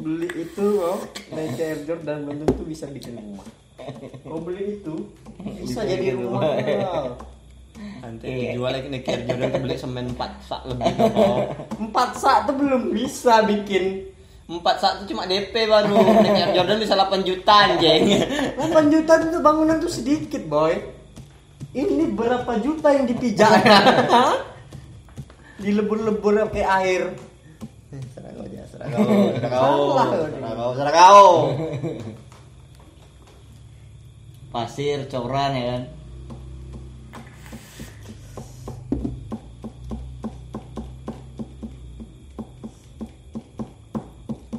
Beli 0.00 0.28
itu 0.44 0.66
oh, 0.84 1.00
Nike 1.32 1.62
Air 1.64 1.80
Jordan 1.88 2.28
belum 2.28 2.36
tentu 2.44 2.64
bisa 2.68 2.84
bikin 2.92 3.16
rumah. 3.16 3.48
Oh 4.28 4.38
beli 4.44 4.76
itu 4.76 5.08
bisa 5.64 5.88
jadi 5.88 6.12
rumah. 6.20 6.52
mahal. 6.52 7.16
Nanti 8.04 8.28
dijual 8.28 8.76
lagi 8.76 8.88
nih 8.92 9.00
Air 9.00 9.22
Jordan 9.24 9.48
tuh 9.48 9.60
beli 9.64 9.76
semen 9.80 10.06
4 10.12 10.48
sak 10.48 10.62
lebih 10.68 10.92
kau. 11.00 11.36
Empat 11.80 12.10
sak 12.20 12.38
tuh 12.44 12.54
belum 12.60 12.92
bisa 12.92 13.40
bikin. 13.48 14.12
4 14.52 14.60
sak 14.76 14.92
tuh 15.00 15.06
cuma 15.16 15.24
DP 15.24 15.64
baru. 15.64 15.96
Nih 15.96 16.44
Air 16.44 16.52
Jordan 16.60 16.76
bisa 16.76 16.92
8 16.92 17.24
juta 17.24 17.54
anjing. 17.72 18.04
8 18.60 18.92
juta 18.92 19.12
itu 19.24 19.40
bangunan 19.40 19.80
tuh 19.80 19.88
sedikit 19.88 20.44
boy. 20.44 20.99
Ini 21.70 22.10
berapa 22.18 22.58
juta 22.58 22.90
yang 22.90 23.06
dipijak? 23.06 23.46
Dilebur-lebur 25.62 26.50
pakai 26.50 26.66
air. 26.66 27.02
Serah 28.10 28.30
kau 28.34 28.42
aja, 28.42 28.66
serah 28.70 28.86
kau, 28.90 29.06
serah 29.38 30.54
kau, 30.58 30.70
Salah 30.74 30.94
kau. 30.98 31.26
Pasir, 34.50 35.06
coran 35.06 35.54
ya 35.54 35.64
kan 35.70 35.82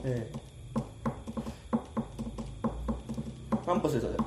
Eh. 0.02 0.26
Mampus 3.70 3.96
ya 3.96 4.00
soalnya. 4.02 4.22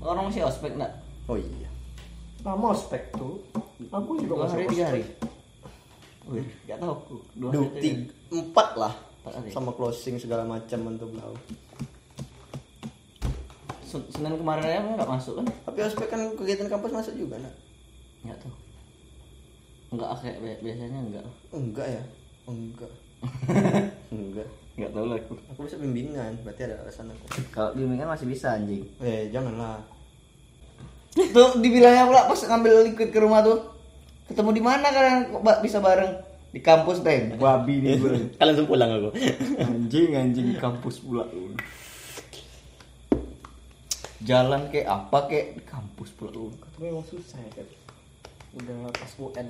Orang 0.00 0.32
masih 0.32 0.48
ospek 0.48 0.72
enggak? 0.72 0.93
Lama 2.44 2.66
ospek 2.70 3.08
tuh. 3.10 3.40
Aku 3.88 4.10
juga 4.16 4.28
Dua 4.30 4.42
masih 4.44 4.54
hari, 4.54 4.62
ospek. 4.62 4.70
tiga 4.70 4.84
hari 4.86 5.02
Wih, 6.24 6.46
gak 6.64 6.76
tau 6.78 6.90
aku 6.94 7.16
Dua 7.34 7.50
Dua, 7.50 7.64
hari, 7.66 7.80
tiga 7.80 8.02
empat 8.30 8.68
lah. 8.76 8.94
Sama 9.48 9.70
closing 9.72 10.16
segala 10.16 10.44
macam 10.44 10.80
untuk. 10.86 11.08
Sen- 13.82 14.08
Senin 14.08 14.34
kemarin 14.34 14.64
aja 14.64 14.80
nggak 14.94 15.08
masuk 15.08 15.40
kan? 15.40 15.46
Tapi 15.64 15.78
ospek 15.82 16.08
kan 16.08 16.20
kegiatan 16.34 16.68
kampus 16.68 16.92
masuk 16.92 17.14
juga 17.14 17.38
nak? 17.38 17.54
Nggak 18.20 18.36
tahu. 18.38 18.52
Enggak 19.90 20.08
kayak 20.18 20.38
bi- 20.38 20.60
biasanya 20.60 20.98
enggak. 21.00 21.24
Enggak 21.50 21.86
ya? 21.88 22.02
Enggak. 22.44 22.92
Enggak. 24.12 24.48
Enggak 24.74 24.90
tahu 24.90 25.04
lah 25.06 25.16
aku. 25.16 25.34
Aku 25.54 25.60
bisa 25.64 25.76
bimbingan, 25.78 26.32
berarti 26.42 26.66
ada 26.66 26.82
alasan 26.82 27.08
aku. 27.08 27.24
Kalau 27.48 27.70
bimbingan 27.72 28.10
masih 28.10 28.26
bisa 28.26 28.58
anjing. 28.58 28.82
Eh, 28.98 29.30
janganlah. 29.30 29.80
Tuh 31.14 31.62
dibilangnya 31.62 32.10
pula 32.10 32.26
pas 32.26 32.40
ngambil 32.42 32.90
liquid 32.90 33.10
ke 33.14 33.18
rumah 33.22 33.40
tuh. 33.46 33.70
Ketemu 34.26 34.50
di 34.50 34.62
mana 34.62 34.86
kalian 34.90 35.30
kok 35.30 35.42
bisa 35.62 35.78
bareng? 35.78 36.12
Di 36.50 36.60
kampus 36.62 37.02
teh. 37.02 37.34
Babi 37.38 37.82
nih 37.82 37.98
gue. 37.98 38.14
Kalian 38.38 38.54
langsung 38.54 38.70
pulang 38.70 38.90
aku. 38.90 39.10
anjing 39.66 40.14
anjing 40.14 40.46
di 40.54 40.56
kampus 40.58 41.02
pula 41.02 41.26
lu. 41.26 41.54
Jalan 44.22 44.70
kayak 44.70 44.86
apa 44.86 45.18
kayak 45.26 45.46
di 45.58 45.62
kampus 45.66 46.14
pula 46.14 46.30
lu. 46.30 46.54
Tapi 46.54 46.94
emang 46.94 47.06
susah 47.06 47.38
ya 47.42 47.50
kan. 47.58 47.68
Udah 48.54 48.74
pas 48.94 49.12
UN 49.18 49.46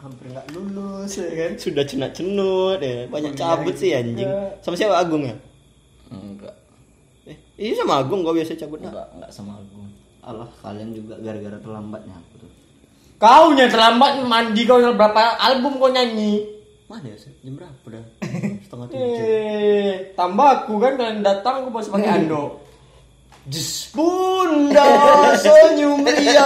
hampir 0.00 0.26
nggak 0.34 0.46
lulus 0.50 1.12
ya 1.22 1.30
kan. 1.30 1.52
Sudah 1.54 1.84
cenat-cenut 1.86 2.82
ya. 2.82 3.06
Banyak 3.06 3.38
cabut 3.38 3.74
sih 3.78 3.94
juga. 3.94 3.98
anjing. 4.02 4.30
Sama 4.62 4.74
siapa 4.74 4.98
Agung 4.98 5.22
ya? 5.26 5.34
Enggak. 6.10 6.54
Eh, 7.30 7.38
ini 7.62 7.78
sama 7.78 8.02
Agung 8.02 8.26
gua 8.26 8.34
biasa 8.34 8.58
cabut. 8.58 8.82
Enggak, 8.82 9.06
enggak 9.14 9.30
sama 9.30 9.54
Agung. 9.54 9.86
Allah, 10.30 10.48
kalian 10.62 10.90
juga 10.94 11.14
gara-gara 11.18 11.58
terlambatnya 11.58 12.14
aku 12.14 12.34
tuh. 12.46 12.50
Kau 13.20 13.52
nya 13.52 13.68
terlambat 13.68 14.24
mandi 14.24 14.62
kau 14.64 14.80
berapa 14.80 15.36
album 15.42 15.76
kau 15.76 15.92
nyanyi? 15.92 16.40
Mana 16.88 17.06
ya? 17.06 17.16
Sep? 17.20 17.34
Jam 17.44 17.54
berapa 17.54 17.86
dah? 17.86 18.04
Setengah 18.64 18.86
tujuh. 18.90 18.98
Eh, 18.98 20.16
tambah 20.18 20.48
aku 20.64 20.74
kan 20.82 20.92
kalian 20.98 21.22
datang 21.22 21.62
aku 21.62 21.68
masih 21.70 21.90
pakai 21.94 22.10
anduk. 22.24 22.50
Jus 23.50 23.88
bunda 23.96 24.84
senyum 25.40 26.04
ria 26.04 26.44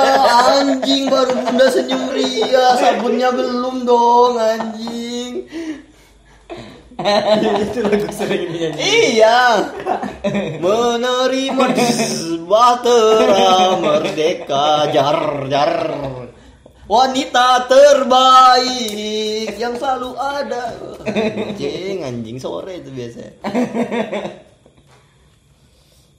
anjing 0.54 1.10
baru 1.10 1.34
bunda 1.42 1.66
senyum 1.66 2.06
ria 2.14 2.78
sabunnya 2.78 3.34
belum 3.34 3.82
dong 3.82 4.38
anjing 4.38 5.42
itu 7.64 7.78
lagu 7.82 8.08
sering 8.14 8.54
dinyanyi. 8.54 8.78
Iya. 8.80 9.40
Menerima 10.62 11.66
bahtera 12.46 13.78
merdeka 13.78 14.88
jar 14.94 15.48
jar. 15.50 15.74
Wanita 16.84 17.64
terbaik 17.66 19.56
yang 19.56 19.74
selalu 19.74 20.10
ada. 20.20 20.64
Anjing 21.08 22.04
anjing 22.04 22.36
sore 22.36 22.80
itu 22.80 22.92
biasa 22.92 23.20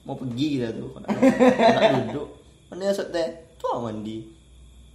mau 0.06 0.14
pergi 0.14 0.46
kita 0.54 0.70
tuh. 0.70 0.90
Anak 1.02 2.14
duduk. 2.14 2.28
Mana 2.70 2.82
ya 2.86 2.92
set 2.94 3.10
teh. 3.10 3.26
Tuh 3.58 3.82
mandi. 3.82 4.22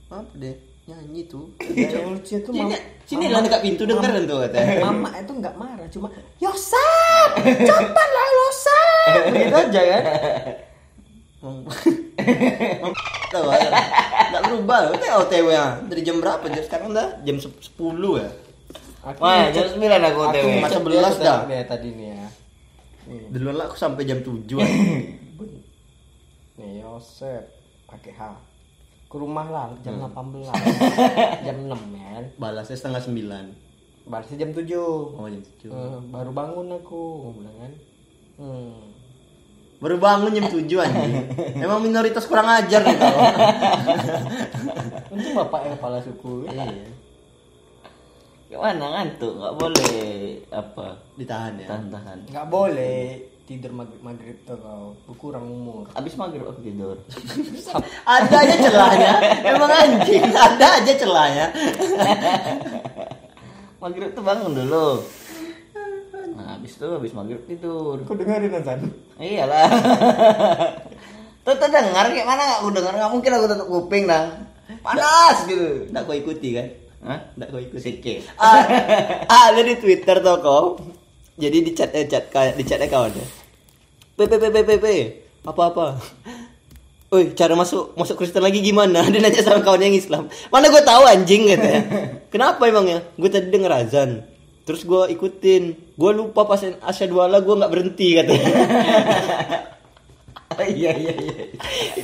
Apa 0.08 0.32
deh 0.40 0.71
nyanyi 0.84 1.24
tuh 1.26 1.48
yang 1.62 2.10
lucu 2.10 2.36
itu 2.36 2.48
sini 2.48 2.60
mama 2.60 2.76
sini 3.06 3.26
lah 3.28 3.40
dekat 3.40 3.62
pintu 3.62 3.86
dengerin 3.86 4.24
tuh 4.26 4.42
katanya. 4.42 4.82
mama 4.84 5.10
itu 5.14 5.32
nggak 5.32 5.56
marah 5.56 5.88
cuma 5.88 6.08
Yosep 6.38 7.30
cepatlah 7.62 8.28
Yosep 8.34 9.14
gitu 9.32 9.56
aja 9.56 9.82
kan. 9.88 10.04
Tahu 13.32 13.44
Nggak 14.30 14.42
berubah 14.44 14.78
loh 14.84 14.92
Kayak 14.94 15.16
OTW 15.20 15.46
ya 15.50 15.66
Dari 15.82 16.02
jam 16.02 16.18
berapa? 16.18 16.42
Jam 16.46 16.62
sekarang 16.62 16.94
udah 16.94 17.18
jam 17.22 17.36
se- 17.36 17.50
10 17.50 18.16
ya? 18.16 18.30
Wah, 19.18 19.50
jam 19.50 19.66
9 19.66 19.82
aku 19.82 19.82
aku 19.82 20.20
OTW. 20.30 20.46
Masa 20.62 20.80
belas 20.80 21.14
dah. 21.18 21.38
tuh 21.42 21.48
tadi 21.66 21.88
nih 21.92 22.08
ya. 22.14 22.26
Duluan 23.34 23.56
lah 23.56 23.66
aku 23.66 23.76
sampai 23.76 24.06
jam 24.06 24.22
7 24.22 24.46
nih 26.58 26.80
Yosep 26.80 27.44
pakai 27.88 28.12
H 28.14 28.22
ke 29.12 29.20
rumah 29.20 29.44
lah 29.44 29.68
jam 29.84 30.00
18 30.00 30.48
jam 31.46 31.58
6 31.68 31.76
ya 31.92 32.24
Balasnya 32.40 32.80
setengah 32.80 33.04
9 33.04 34.08
balasnya 34.08 34.38
jam 34.40 34.56
7 34.56 34.72
Oh 35.20 35.28
jam 35.28 35.44
7 35.44 35.68
Eh, 35.68 36.00
baru 36.10 36.32
bangun 36.32 36.72
aku 36.72 37.02
bilang 37.36 37.58
kan. 37.60 37.74
Hmm. 38.40 38.80
Baru 39.78 40.00
bangun 40.00 40.32
jam 40.32 40.48
7 40.48 40.64
anjing. 40.64 41.28
Emang 41.64 41.84
minoritas 41.84 42.24
kurang 42.24 42.48
ajar 42.48 42.82
kau 42.82 42.96
untung 45.12 45.36
bapak 45.36 45.60
yang 45.68 45.76
kepala 45.76 46.00
suku. 46.00 46.48
Iya. 46.48 46.88
Gimana 48.48 48.86
ngantuk? 48.96 49.34
Nggak 49.38 49.56
boleh 49.60 50.00
apa? 50.50 50.88
Ditahan 51.20 51.60
ya? 51.60 51.68
Tahan-tahan. 51.68 52.18
nggak 52.32 52.48
boleh 52.48 53.04
tidur 53.52 53.76
maghrib 53.76 54.00
maghrib 54.00 54.38
tuh 54.48 54.56
kau 54.56 54.96
berkurang 55.12 55.44
umur 55.44 55.92
Abis 55.92 56.16
maghrib 56.16 56.48
aku 56.48 56.64
tidur. 56.64 56.96
Ada 58.16 58.36
aja 58.48 58.56
celahnya 58.64 59.14
Emang 59.44 59.68
anjing 59.68 60.24
Ada 60.32 60.68
aja 60.80 60.94
celahnya 60.96 61.46
maghrib 63.82 64.14
tuh 64.14 64.22
bangun 64.22 64.54
dulu. 64.54 65.02
Nah, 66.38 66.62
abis 66.62 66.78
itu 66.78 66.86
abis 66.86 67.12
maghrib 67.18 67.42
tidur. 67.50 67.98
kau 68.06 68.14
dengerin 68.14 68.54
Nathan 68.54 68.94
Iyalah. 69.18 69.68
tuh 71.46 71.58
tuh 71.58 71.70
dengar 71.74 72.06
kayak 72.14 72.30
mana 72.30 72.62
aku 72.62 72.70
dengar 72.70 72.94
nggak 72.94 73.12
mungkin 73.12 73.32
aku 73.34 73.46
tutup 73.50 73.68
kuping 73.68 74.06
dah. 74.06 74.30
Panas 74.86 75.50
gitu. 75.50 75.90
Nggak 75.90 76.04
kau 76.06 76.16
ikuti 76.16 76.50
kan 76.54 76.68
Hah? 77.02 77.20
Nggak 77.34 77.48
kau 77.50 77.62
ikuti 77.62 77.82
Sikit. 77.82 78.22
ah, 78.38 78.62
ah, 79.26 79.44
ada 79.50 79.62
di 79.66 79.74
Twitter 79.82 80.22
tuh 80.22 80.38
kau. 80.46 80.66
Jadi 81.42 81.58
di 81.66 81.72
chat 81.74 81.90
eh, 81.98 82.06
chat 82.06 82.30
kayak 82.30 82.62
di 82.62 82.64
chatnya 82.64 82.86
kawan 82.86 83.18
ya. 83.18 83.26
P 84.16 84.20
P 84.28 84.34
P 84.38 84.46
P 84.52 84.58
P 84.64 84.72
P 84.78 84.88
apa 85.42 85.62
apa. 85.74 85.86
Woi, 87.12 87.36
cara 87.36 87.60
masuk 87.60 87.92
masuk 88.00 88.24
Kristen 88.24 88.40
lagi 88.40 88.64
gimana? 88.64 89.04
Dia 89.12 89.20
nanya 89.20 89.44
sama 89.44 89.60
kawan 89.60 89.84
yang 89.84 89.98
Islam. 89.98 90.32
Mana 90.48 90.72
gue 90.72 90.80
tahu 90.80 91.04
anjing 91.04 91.52
katanya. 91.52 91.82
Kenapa 92.34 92.64
emangnya? 92.72 93.04
Gue 93.20 93.28
tadi 93.28 93.52
denger 93.52 93.72
azan. 93.74 94.24
Terus 94.64 94.88
gue 94.88 95.12
ikutin. 95.12 95.76
Gue 96.00 96.12
lupa 96.16 96.48
pas 96.48 96.64
asyhadu 96.64 97.20
alla 97.20 97.44
gue 97.44 97.52
nggak 97.52 97.72
berhenti 97.72 98.08
katanya. 98.16 98.48
Iya 100.62 100.92
iya 100.94 101.14
iya. 101.16 101.36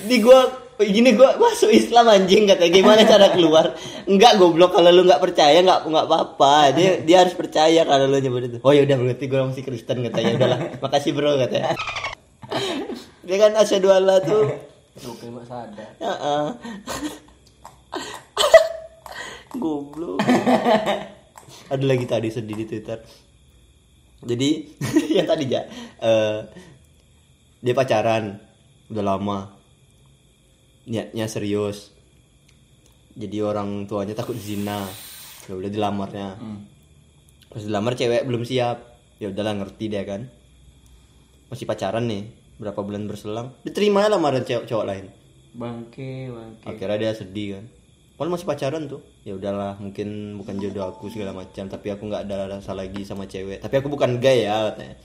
Di 0.07 0.17
gua 0.23 0.47
gini 0.85 1.17
gua 1.17 1.33
masuk 1.41 1.73
Islam 1.73 2.05
anjing 2.05 2.45
katanya 2.45 2.69
gimana 2.69 3.01
cara 3.01 3.33
keluar? 3.33 3.73
Enggak 4.05 4.37
goblok 4.37 4.77
kalau 4.77 4.93
lu 4.93 5.09
nggak 5.09 5.17
percaya 5.17 5.57
nggak 5.65 5.89
nggak 5.89 6.05
apa-apa. 6.05 6.77
Dia 6.77 7.01
dia 7.01 7.25
harus 7.25 7.33
percaya 7.33 7.81
kalau 7.81 8.05
lu 8.05 8.21
nyebut 8.21 8.45
itu. 8.45 8.57
Oh 8.61 8.69
ya 8.69 8.85
udah 8.85 8.93
berarti 8.93 9.25
gua 9.25 9.49
masih 9.49 9.65
Kristen 9.65 10.05
katanya 10.05 10.37
udahlah 10.37 10.59
makasih 10.85 11.17
bro 11.17 11.33
katanya 11.41 11.73
dia. 13.25 13.35
Kan 13.41 13.57
asyhadu 13.57 13.89
alla 13.89 14.21
tuh 14.21 14.53
tuh 15.01 15.17
kalimat 15.17 15.49
sadar. 15.49 15.89
Heeh. 15.97 16.45
goblok. 19.61 20.21
Ada 21.73 21.85
lagi 21.89 22.05
tadi 22.05 22.29
sedih 22.29 22.53
di 22.53 22.65
Twitter. 22.69 23.01
Jadi 24.21 24.49
yang 25.17 25.25
tadi 25.25 25.45
ya 25.49 25.65
eh, 26.05 26.39
dia 27.65 27.73
pacaran. 27.73 28.37
Udah 28.87 29.03
lama 29.03 29.56
niatnya 30.87 31.27
serius. 31.27 31.91
Jadi 33.13 33.37
orang 33.43 33.85
tuanya 33.85 34.15
takut 34.15 34.39
zina. 34.39 34.87
Ya 35.45 35.53
udah 35.53 35.69
dilamarnya. 35.69 36.39
Pas 37.51 37.61
dilamar 37.61 37.93
cewek 37.99 38.23
belum 38.23 38.47
siap. 38.47 38.95
Ya 39.19 39.29
udahlah 39.29 39.59
ngerti 39.59 39.91
dia 39.91 40.07
kan. 40.07 40.31
Masih 41.51 41.67
pacaran 41.67 42.07
nih 42.07 42.31
berapa 42.57 42.79
bulan 42.79 43.05
berselang. 43.05 43.53
Diterima 43.67 44.07
lamaran 44.07 44.47
cewek 44.47 44.65
cowok 44.65 44.85
lain. 44.87 45.05
Bangke 45.57 46.29
bangke. 46.29 46.65
akhirnya 46.69 46.97
dia 46.97 47.11
sedih 47.17 47.47
kan. 47.57 47.65
Kan 48.17 48.29
masih 48.33 48.47
pacaran 48.49 48.83
tuh. 48.85 49.01
Ya 49.25 49.35
udahlah 49.35 49.77
mungkin 49.81 50.37
bukan 50.37 50.55
jodoh 50.61 50.93
aku 50.93 51.09
segala 51.11 51.33
macam 51.33 51.69
tapi 51.69 51.93
aku 51.93 52.07
nggak 52.07 52.29
ada 52.29 52.47
rasa 52.47 52.77
lagi 52.77 53.03
sama 53.03 53.25
cewek. 53.25 53.59
Tapi 53.59 53.75
aku 53.81 53.89
bukan 53.89 54.21
gay 54.21 54.45
ya 54.45 54.71
katanya. 54.71 54.95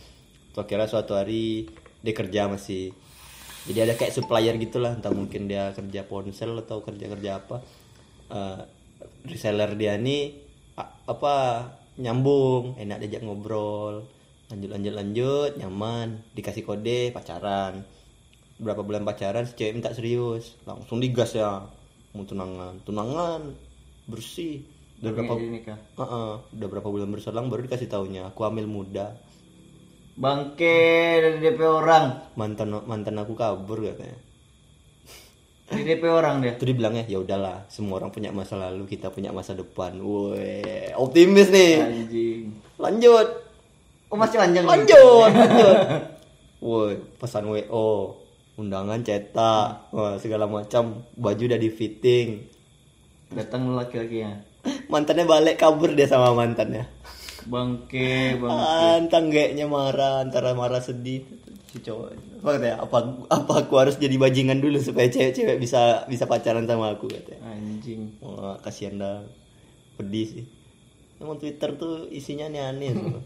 Tuh, 0.52 0.60
akhirnya 0.60 0.88
suatu 0.88 1.16
hari 1.16 1.64
dia 2.04 2.12
kerja 2.12 2.44
masih 2.50 2.92
jadi 3.68 3.78
ada 3.86 3.94
kayak 3.94 4.14
supplier 4.14 4.54
gitulah 4.58 4.98
entah 4.98 5.14
mungkin 5.14 5.46
dia 5.46 5.70
kerja 5.70 6.02
ponsel 6.02 6.58
atau 6.58 6.82
kerja 6.82 7.06
kerja 7.06 7.30
apa. 7.38 7.56
Eh, 8.32 8.60
reseller 9.28 9.78
dia 9.78 9.94
nih 9.98 10.34
a- 10.74 10.92
apa 11.06 11.34
nyambung 12.00 12.74
enak 12.80 12.98
diajak 13.04 13.22
ngobrol 13.22 14.08
lanjut 14.48 14.70
lanjut 14.72 14.94
lanjut 14.96 15.50
nyaman 15.60 16.08
dikasih 16.34 16.66
kode 16.66 17.14
pacaran. 17.14 17.86
Berapa 18.58 18.82
bulan 18.82 19.02
pacaran 19.06 19.46
si 19.46 19.54
cewek 19.54 19.78
minta 19.78 19.94
serius 19.94 20.58
langsung 20.66 20.98
digas 20.98 21.32
ya. 21.38 21.62
Mau 22.12 22.26
tunangan 22.26 22.82
tunangan 22.82 23.40
bersih. 24.10 24.60
Udah 25.02 25.10
berapa 25.18 25.34
nikah. 25.34 25.78
Heeh, 25.98 26.32
udah 26.58 26.68
berapa 26.70 26.88
bulan 26.90 27.10
berselang 27.10 27.50
baru 27.50 27.66
dikasih 27.66 27.90
taunya 27.90 28.30
aku 28.30 28.46
hamil 28.46 28.70
muda 28.70 29.18
Bangke 30.12 30.76
dari 31.18 31.38
DP 31.40 31.60
orang. 31.62 32.34
mantan 32.34 32.68
mantan 32.84 33.16
aku 33.16 33.32
kabur 33.32 33.80
katanya 33.80 34.18
Di 35.66 35.80
DP 35.80 36.04
orang 36.04 36.38
dia. 36.38 36.52
itu 36.52 36.64
dibilangnya 36.64 37.08
ya 37.08 37.16
udahlah 37.16 37.64
semua 37.66 37.96
orang 37.96 38.12
punya 38.12 38.28
masa 38.28 38.60
lalu 38.60 38.84
kita 38.86 39.08
punya 39.08 39.32
masa 39.32 39.52
depan 39.52 39.96
woi 39.98 40.60
optimis 40.92 41.48
nih 41.48 41.72
Anjing. 41.80 42.44
lanjut 42.76 43.28
Oh 44.06 44.20
masih 44.20 44.36
nih? 44.36 44.60
lanjut 44.60 45.32
lanjut 45.32 45.76
woi 46.60 46.92
pesan 47.16 47.48
wo 47.48 48.20
undangan 48.54 49.00
cetak 49.00 49.88
wah, 49.88 50.20
segala 50.20 50.44
macam 50.44 51.08
baju 51.14 51.42
udah 51.42 51.56
di 51.56 51.70
fitting 51.70 52.28
Datang 53.32 53.72
laki-lakinya. 53.72 54.44
mantannya 54.86 55.24
balik 55.24 55.56
kabur 55.56 55.96
dia 55.96 56.04
sama 56.04 56.36
mantannya 56.36 56.84
Bangke 57.46 58.38
bangke. 58.38 58.62
Antang 59.02 59.26
gayanya 59.32 59.66
marah 59.66 60.22
antara 60.22 60.54
marah 60.54 60.82
sedih 60.82 61.26
si 61.72 61.80
cowok. 61.80 62.42
Apa 62.44 62.58
apa 62.84 62.96
apa 63.32 63.52
aku 63.64 63.74
harus 63.80 63.96
jadi 63.96 64.14
bajingan 64.18 64.60
dulu 64.60 64.78
supaya 64.78 65.08
cewek-cewek 65.08 65.56
bisa 65.56 66.04
bisa 66.06 66.28
pacaran 66.28 66.68
sama 66.68 66.92
aku 66.94 67.08
katanya. 67.08 67.40
Anjing. 67.48 68.20
wah 68.20 68.60
kasihan 68.60 69.00
dah. 69.00 69.24
Pedih 69.96 70.26
sih. 70.28 70.44
Emang 71.22 71.38
Twitter 71.38 71.78
tuh 71.78 72.10
isinya 72.10 72.50
aneh-aneh 72.50 72.90
tuh. 72.92 73.22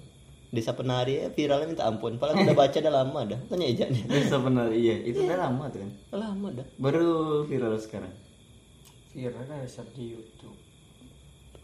Desa 0.47 0.79
penari 0.79 1.19
ya, 1.21 1.27
viralnya 1.35 1.67
minta 1.67 1.85
ampun. 1.91 2.23
Padahal 2.23 2.47
udah 2.47 2.55
baca 2.55 2.79
udah 2.79 2.95
lama 3.03 3.21
dah. 3.27 3.41
Tanya 3.51 3.67
ejak 3.67 3.89
nih 3.91 4.03
Bisa 4.07 4.39
benar 4.39 4.71
iya. 4.71 4.95
Itu 5.03 5.27
udah 5.27 5.43
lama 5.43 5.67
tuh 5.69 5.83
kan. 5.83 5.91
lama 6.15 6.49
dah. 6.55 6.67
Baru 6.79 7.43
viral 7.51 7.77
sekarang. 7.83 8.15
viral 9.11 9.43
kan 9.49 9.59
riset 9.65 9.89
di 9.97 10.13
YouTube 10.13 10.66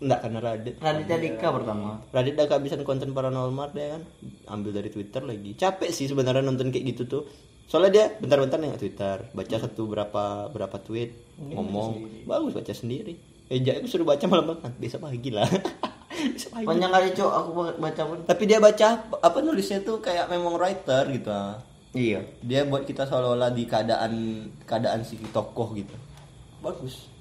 enggak 0.02 0.20
karena 0.26 0.38
Radit. 0.42 0.74
Raditya 0.82 1.16
Dika 1.22 1.48
pertama. 1.54 2.02
Radit 2.10 2.34
udah 2.34 2.46
kehabisan 2.50 2.82
konten 2.82 3.14
paranormal 3.14 3.70
dia 3.70 3.96
kan. 3.96 4.02
Ambil 4.50 4.74
dari 4.74 4.90
Twitter 4.90 5.22
lagi. 5.22 5.54
Capek 5.54 5.90
sih 5.94 6.10
sebenarnya 6.10 6.42
nonton 6.42 6.74
kayak 6.74 6.84
gitu 6.92 7.02
tuh. 7.06 7.22
Soalnya 7.70 7.90
dia 7.94 8.04
bentar-bentar 8.18 8.58
nengok 8.58 8.82
Twitter. 8.82 9.16
Baca 9.30 9.56
satu 9.56 9.86
berapa 9.86 10.50
berapa 10.50 10.76
tweet 10.82 11.38
ngomong. 11.38 12.26
bagus 12.26 12.52
baca 12.52 12.72
sendiri. 12.74 13.14
Eh 13.46 13.62
aku 13.62 13.86
suruh 13.86 14.04
baca 14.04 14.24
malam 14.26 14.58
malam. 14.58 14.72
Besok 14.76 15.06
pagi 15.06 15.30
lah. 15.30 15.46
Panjang 16.66 16.92
kali 16.92 17.08
cok 17.18 17.32
aku 17.34 17.50
baca 17.82 18.02
pun. 18.06 18.18
tapi 18.30 18.46
dia 18.46 18.62
baca 18.62 19.10
apa 19.10 19.38
nulisnya 19.42 19.82
tuh 19.82 19.98
kayak 19.98 20.30
memang 20.30 20.54
writer 20.54 21.10
gitu 21.10 21.32
ah. 21.34 21.58
Iya. 21.92 22.22
dia 22.38 22.62
buat 22.62 22.86
kita 22.86 23.10
seolah-olah 23.10 23.50
di 23.50 23.66
keadaan 23.66 24.12
keadaan 24.62 25.02
si 25.02 25.18
tokoh 25.34 25.74
gitu. 25.74 25.96
Bagus 26.62 27.11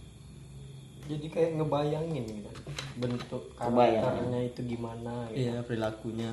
jadi 1.12 1.28
kayak 1.28 1.52
ngebayangin 1.60 2.24
gitu 2.24 2.52
bentuk 2.96 3.44
karakternya 3.60 4.40
itu 4.48 4.62
gimana 4.64 5.28
gitu. 5.32 5.44
iya 5.44 5.60
perilakunya 5.64 6.32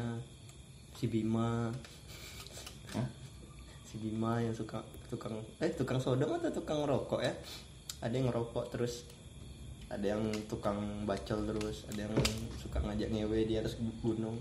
si 0.95 1.11
Bima 1.11 1.75
Hah? 2.95 3.09
si 3.87 3.99
Bima 3.99 4.39
yang 4.39 4.55
suka 4.55 4.83
tukang 5.11 5.43
eh 5.59 5.73
tukang 5.75 5.99
sodom 5.99 6.39
atau 6.39 6.53
tukang 6.55 6.87
rokok 6.87 7.25
ya 7.25 7.35
ada 7.99 8.15
yang 8.15 8.31
ngerokok 8.31 8.71
terus 8.71 9.03
ada 9.89 10.05
yang 10.05 10.21
tukang 10.47 10.77
bacol 11.09 11.49
terus 11.49 11.89
ada 11.89 12.05
yang 12.07 12.15
suka 12.61 12.79
ngajak 12.85 13.09
ngewe 13.09 13.49
di 13.49 13.57
atas 13.57 13.81
gunung 14.05 14.37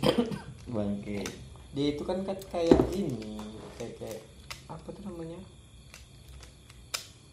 Bangke. 0.67 1.23
dia 1.71 1.95
itu 1.95 2.03
kan 2.03 2.19
kan 2.27 2.35
kayak 2.51 2.75
ini 2.91 3.39
kayak 3.79 3.95
kayak 3.95 4.21
apa 4.67 4.87
tuh 4.91 5.03
namanya 5.07 5.39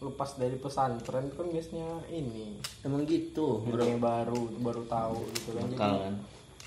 lepas 0.04 0.36
dari 0.36 0.60
pesantren 0.60 1.32
kan 1.32 1.46
biasanya 1.48 2.04
ini. 2.12 2.60
Emang 2.84 3.08
gitu 3.08 3.64
yang 3.72 4.00
baru 4.00 4.52
baru 4.60 4.82
tahu 4.84 5.24
gitu 5.32 5.50
kan. 5.56 5.64
Jadi 5.64 5.76
kan. 5.80 6.14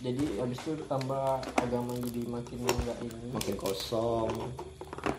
jadi 0.02 0.24
habis 0.42 0.60
itu 0.66 0.74
tambah 0.90 1.42
agama 1.58 1.94
jadi 2.10 2.22
makin 2.26 2.60
enggak 2.66 2.98
ini. 3.06 3.28
Makin 3.32 3.56
kosong. 3.56 4.34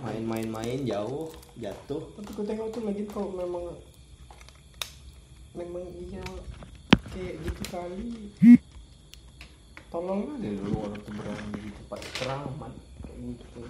Main-main-main 0.03 0.83
jauh 0.83 1.31
jatuh. 1.57 2.03
Tapi 2.19 2.31
ku 2.35 2.43
tengok 2.43 2.69
tuh 2.75 2.83
lagi 2.83 3.03
kok 3.07 3.31
memang 3.31 3.65
memang 5.55 5.85
iya 5.97 6.23
kayak 7.15 7.35
gitu 7.43 7.63
kali. 7.71 8.11
Tolong 9.89 10.37
aja 10.37 10.49
dulu 10.53 10.85
orang 10.85 11.01
tuh 11.01 11.13
berani 11.17 11.59
di 11.65 11.71
tempat 11.73 12.01
keramat 12.21 12.73
kayak 13.01 13.19
gitu. 13.33 13.61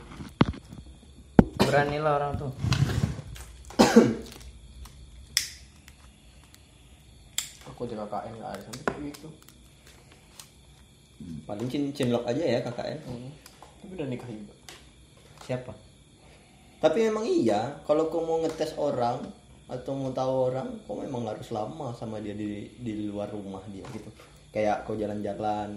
Beranilah 1.62 2.12
orang 2.18 2.32
tuh. 2.34 2.52
Aku 7.68 7.86
di 7.86 7.94
KKN 7.94 8.32
nggak 8.42 8.50
ada 8.58 8.62
sampai 8.66 8.82
kayak 8.82 9.02
gitu. 9.14 9.28
Paling 11.46 11.66
cin 11.70 11.82
cinlok 11.94 12.24
aja 12.26 12.42
ya 12.42 12.58
KKN 12.66 12.98
hmm. 13.06 13.30
tapi 13.82 13.92
udah 13.94 14.08
nikah 14.10 14.28
juga. 14.30 14.54
Siapa? 15.46 15.72
tapi 16.78 17.10
memang 17.10 17.26
iya 17.26 17.74
kalau 17.90 18.06
kau 18.06 18.22
mau 18.22 18.38
ngetes 18.38 18.78
orang 18.78 19.18
atau 19.66 19.98
mau 19.98 20.14
tahu 20.14 20.32
orang 20.46 20.78
kau 20.86 20.94
memang 21.02 21.26
harus 21.26 21.50
lama 21.50 21.90
sama 21.90 22.22
dia 22.22 22.38
di 22.38 22.70
di 22.78 23.10
luar 23.10 23.28
rumah 23.34 23.62
dia 23.66 23.82
gitu. 23.90 24.10
Kayak 24.54 24.86
kau 24.86 24.94
jalan-jalan. 24.94 25.74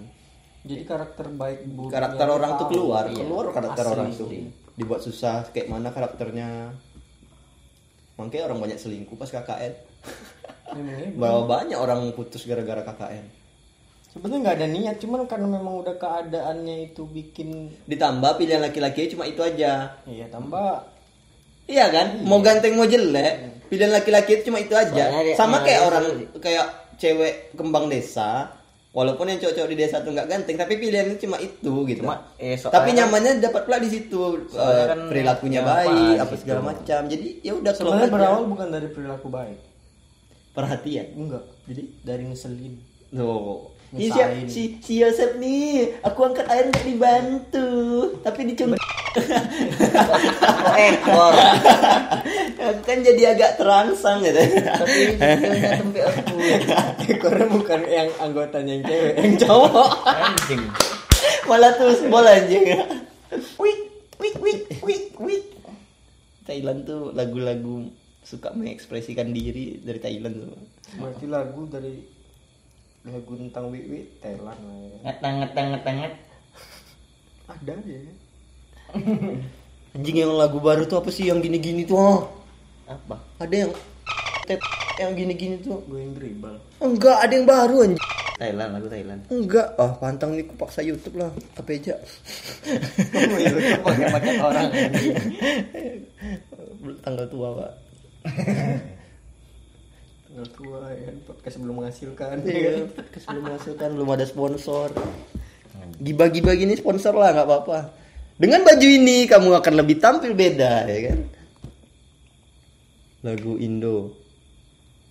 Jadi 0.62 0.82
karakter 0.86 1.26
baik 1.34 1.66
buruknya 1.74 1.94
karakter 1.98 2.26
orang 2.30 2.50
tuh 2.54 2.66
keluar 2.70 3.04
Iya. 3.10 3.26
keluar 3.26 3.46
karakter 3.50 3.82
Asli. 3.82 3.94
orang 3.98 4.08
tuh. 4.14 4.28
Dibuat 4.78 5.02
susah 5.02 5.42
kayak 5.50 5.68
mana 5.68 5.90
karakternya 5.90 6.70
makanya 8.22 8.44
orang 8.52 8.58
banyak 8.62 8.78
selingkuh 8.78 9.18
pas 9.18 9.30
KKN 9.30 9.72
Memangnya 10.72 11.08
bahwa 11.18 11.40
banyak 11.50 11.78
orang 11.78 12.00
putus 12.14 12.46
gara-gara 12.46 12.86
KKN 12.86 13.42
sebenarnya 14.12 14.38
nggak 14.44 14.56
ada 14.60 14.68
niat 14.68 14.96
cuman 15.00 15.24
karena 15.24 15.48
memang 15.48 15.74
udah 15.80 15.96
keadaannya 15.96 16.92
itu 16.92 17.02
bikin 17.08 17.72
ditambah 17.88 18.36
pilihan 18.36 18.60
laki-laki 18.60 19.08
cuma 19.08 19.24
itu 19.24 19.40
aja. 19.40 19.96
Iya 20.04 20.28
tambah. 20.28 20.84
Iya 21.64 21.88
kan? 21.88 22.20
Mau 22.28 22.44
ganteng 22.44 22.76
mau 22.76 22.84
jelek, 22.84 23.64
pilihan 23.72 23.88
laki-laki 23.88 24.36
itu 24.36 24.52
cuma 24.52 24.60
itu 24.60 24.76
aja. 24.76 25.08
Soalnya 25.08 25.32
Sama 25.32 25.56
nah, 25.56 25.60
kayak 25.64 25.82
orang 25.88 26.04
kayak 26.36 26.66
cewek 27.00 27.56
kembang 27.56 27.88
desa, 27.88 28.52
walaupun 28.92 29.24
yang 29.24 29.40
cowok-cowok 29.40 29.70
di 29.72 29.76
desa 29.80 30.04
tuh 30.04 30.12
nggak 30.12 30.28
ganteng, 30.28 30.56
tapi 30.60 30.76
pilihannya 30.76 31.16
cuma 31.16 31.40
itu 31.40 31.72
gitu. 31.88 32.04
Cuma, 32.04 32.28
eh, 32.36 32.60
soalnya 32.60 32.76
tapi 32.76 32.90
kan- 32.92 32.96
nyamannya 33.00 33.32
dapat 33.40 33.62
pula 33.64 33.78
di 33.80 33.88
situ, 33.88 34.20
eh, 34.52 34.84
kan 34.86 35.00
perilakunya 35.08 35.60
yang 35.60 35.68
baik, 35.68 36.16
apa 36.20 36.32
gitu. 36.36 36.40
segala 36.44 36.60
macam. 36.60 37.00
Jadi 37.08 37.28
ya 37.40 37.52
udah 37.56 37.72
sebenarnya 37.72 38.10
berawal 38.12 38.44
bukan 38.46 38.68
dari 38.68 38.88
perilaku 38.92 39.28
baik 39.32 39.58
perhatian. 40.52 41.06
enggak 41.16 41.44
jadi 41.64 41.82
dari 42.04 42.22
ngeselin 42.28 42.74
Tuh. 43.92 44.00
Si, 44.00 44.08
si, 44.48 44.62
si 44.80 44.94
Yosef 45.04 45.36
nih, 45.36 46.00
aku 46.00 46.24
angkat 46.24 46.48
air 46.48 46.72
nggak 46.72 46.88
dibantu, 46.88 47.68
tapi. 48.24 48.56
Oh, 48.56 48.72
ekor. 50.80 51.32
aku 52.56 52.80
kan 52.80 52.98
jadi 53.04 53.36
agak 53.36 53.60
terangsang 53.60 54.24
gitu. 54.24 54.40
Tapi 54.64 55.12
detailnya 55.12 55.76
tempe 55.76 56.00
aku. 56.00 56.40
ekornya 57.12 57.46
bukan 57.50 57.80
yang 57.86 58.10
anggotanya 58.18 58.72
yang 58.78 58.84
cewek 58.86 59.14
yang 59.18 59.34
cowok 59.38 59.90
Anjing. 60.06 60.62
malah 61.46 61.72
terus 61.74 62.00
bola 62.06 62.30
anjing 62.34 62.62
wik 63.58 63.80
wik 64.18 64.36
wik 64.38 64.60
wik 64.82 65.04
wik 65.18 65.44
Thailand 66.42 66.86
tuh 66.86 67.14
lagu-lagu 67.14 67.90
suka 68.22 68.54
mengekspresikan 68.54 69.30
diri 69.30 69.82
dari 69.82 69.98
Thailand 69.98 70.34
tuh 70.46 70.54
berarti 70.98 71.26
lagu 71.26 71.66
dari 71.66 71.94
lagu 73.02 73.32
tentang 73.34 73.66
wiwi 73.68 74.06
Thailand 74.18 74.58
lah 74.58 74.76
ya. 74.78 74.96
Ngetang 75.02 75.34
ngetang 75.40 75.66
ngetang 75.70 75.96
nget. 75.98 76.14
ada 77.44 77.72
aja 77.74 77.92
ya. 77.92 78.12
anjing 79.92 80.16
yang 80.18 80.32
lagu 80.32 80.56
baru 80.58 80.84
tuh 80.84 80.96
apa 80.96 81.08
sih 81.08 81.26
yang 81.26 81.38
gini-gini 81.38 81.82
tuh 81.82 81.98
ah? 81.98 82.18
Apa? 82.86 83.16
ada 83.38 83.54
yang 83.58 83.72
tet- 84.42 84.64
yang 84.96 85.12
gini-gini 85.12 85.58
tuh 85.58 85.82
gue 85.82 85.98
yang 85.98 86.12
dribble 86.12 86.56
enggak 86.78 87.16
ada 87.18 87.32
yang 87.32 87.44
baru 87.44 87.76
anjing 87.84 88.00
Thailand 88.34 88.70
lagu 88.72 88.88
Thailand. 88.88 89.20
enggak 89.28 89.68
ah 89.76 89.92
pantang 89.94 90.32
nih 90.32 90.42
aku 90.42 90.54
paksa 90.56 90.80
YouTube 90.80 91.16
lah 91.16 91.28
apa 91.54 91.70
aja 91.70 91.94
Pakai 93.82 94.06
pakai 94.08 94.32
orang. 94.38 94.66
tanggal 97.00 97.26
tua 97.28 97.48
pak 97.52 97.70
tanggal 100.32 100.48
tua 100.56 100.88
ya 100.96 101.12
podcast 101.28 101.60
belum 101.60 101.84
menghasilkan 101.84 102.40
Iya, 102.48 102.88
podcast 102.96 103.28
belum 103.28 103.52
menghasilkan 103.52 103.92
belum 103.92 104.08
ada 104.16 104.24
sponsor. 104.24 104.88
Giba-giba 106.00 106.56
gini 106.56 106.72
sponsor 106.72 107.12
lah 107.12 107.36
nggak 107.36 107.44
apa-apa. 107.44 107.92
Dengan 108.40 108.64
baju 108.64 108.88
ini 108.88 109.28
kamu 109.28 109.60
akan 109.60 109.74
lebih 109.84 110.00
tampil 110.00 110.32
beda 110.32 110.88
ya 110.88 111.12
kan. 111.12 111.28
Lagu 113.28 113.60
Indo 113.60 114.16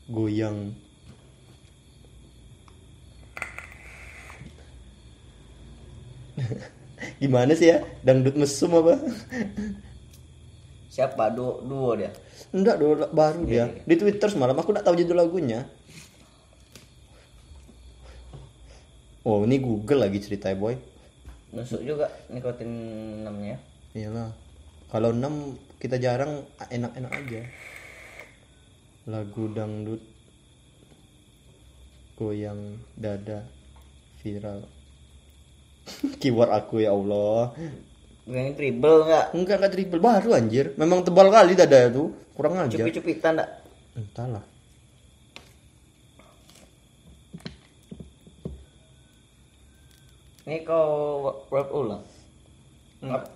goyang. 0.09 0.73
Gimana 7.21 7.53
sih 7.53 7.69
ya? 7.69 7.85
Dangdut 8.01 8.33
mesum 8.33 8.73
apa? 8.73 8.97
Siapa? 10.91 11.31
Duo, 11.31 11.63
duo 11.63 11.95
dia. 11.95 12.11
Enggak, 12.51 12.75
dulu 12.75 13.07
baru 13.15 13.47
dia. 13.47 13.71
Di 13.87 13.95
Twitter 13.95 14.27
semalam 14.27 14.59
aku 14.59 14.75
nggak 14.75 14.83
tahu 14.83 14.99
judul 14.99 15.23
lagunya. 15.23 15.63
Oh, 19.23 19.47
ini 19.47 19.63
Google 19.63 20.03
lagi 20.03 20.19
ceritanya, 20.19 20.59
boy. 20.59 20.75
Nusuk 21.55 21.79
juga 21.87 22.11
nikotin 22.27 22.67
namanya. 23.23 23.55
Iyalah. 23.95 24.35
Kalau 24.91 25.15
6 25.15 25.79
kita 25.79 25.95
jarang 25.95 26.43
enak-enak 26.59 27.11
aja. 27.15 27.41
Lagu 29.07 29.47
dangdut 29.55 30.03
goyang 32.19 32.83
dada 32.99 33.47
viral. 34.19 34.67
Keyword 36.19 36.51
aku 36.51 36.83
ya 36.83 36.91
Allah. 36.91 37.55
Yang 38.29 38.47
dribble 38.57 38.97
enggak? 39.09 39.25
Enggak 39.33 39.55
enggak 39.57 39.73
triple 39.73 40.01
baru 40.01 40.29
anjir. 40.37 40.65
Memang 40.77 41.01
tebal 41.01 41.27
kali 41.33 41.57
dada 41.57 41.89
itu. 41.89 42.13
Kurang 42.37 42.57
aja. 42.57 42.75
Cupit-cupitan 42.77 43.37
enggak? 43.37 43.49
Entahlah. 43.97 44.43
Ini 50.41 50.65
kau 50.65 50.89
wrap 51.53 51.69
ulang. 51.69 52.03
Enggak. 53.01 53.29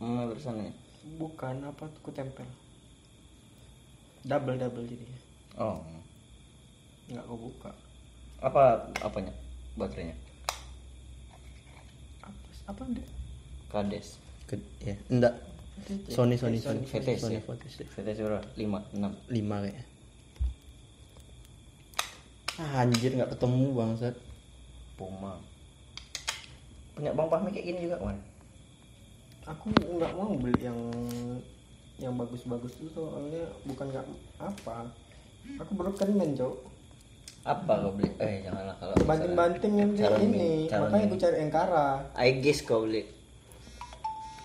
Hmm, 0.00 0.32
bersana. 0.32 0.64
bukan 1.10 1.64
apa 1.64 1.88
tuh 1.90 2.00
ku 2.04 2.10
tempel 2.12 2.44
double 4.22 4.56
double 4.56 4.84
jadi 4.84 5.04
Oh. 5.56 5.80
nggak 7.08 7.24
kau 7.24 7.36
buka 7.40 7.72
Apa 8.38 8.84
apanya? 9.00 9.32
Baterainya. 9.74 10.12
apa 12.20 12.36
apa 12.68 12.82
deh 12.94 13.08
Kades. 13.70 14.18
Ke, 14.50 14.58
ya, 14.82 14.98
enggak. 15.08 15.34
Sony 16.12 16.36
Sony 16.36 16.60
Sony 16.60 16.84
VTC. 16.84 17.18
Sony 17.22 17.40
VTC. 17.40 17.78
VTC 17.88 18.18
berapa? 18.20 18.44
5, 18.58 18.98
6. 18.98 19.32
5 19.32 19.62
kayaknya. 19.64 19.84
Ah, 22.60 22.84
anjir 22.84 23.10
nggak 23.16 23.32
ketemu 23.32 23.66
bangsat. 23.72 24.14
Puma. 25.00 25.40
Punya 26.92 27.16
Bang 27.16 27.32
Fahmi 27.32 27.48
kayak 27.48 27.66
gini 27.72 27.88
juga, 27.88 27.96
kan? 27.96 28.20
aku 29.50 29.72
nggak 29.72 30.12
mau 30.14 30.30
beli 30.38 30.60
yang 30.62 30.78
yang 32.00 32.14
bagus-bagus 32.16 32.76
itu 32.80 32.88
soalnya 32.94 33.44
bukan 33.66 33.92
nggak 33.92 34.06
apa 34.40 34.88
aku 35.60 35.72
broken 35.74 36.16
man 36.16 36.32
cok 36.36 36.56
Apa 37.40 37.72
kau 37.72 37.96
beli? 37.96 38.12
Eh, 38.20 38.44
janganlah 38.44 38.76
kalau 38.76 38.92
banting-banting 39.08 39.72
yang 39.80 39.96
ini 40.20 40.68
makanya 40.68 41.08
aku 41.08 41.16
cari 41.16 41.36
engkara 41.40 42.04
I 42.12 42.36
guess 42.36 42.60
kau 42.60 42.84
beli. 42.84 43.08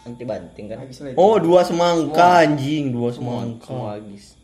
Anti 0.05 0.21
banting 0.21 0.69
kan 0.69 0.85
lagi. 0.85 1.17
Oh, 1.17 1.41
dua 1.41 1.65
semangka 1.65 2.45
anjing, 2.45 2.93
dua 2.93 3.09
semangka. 3.09 3.73
semua 3.73 3.97
habis 3.97 4.37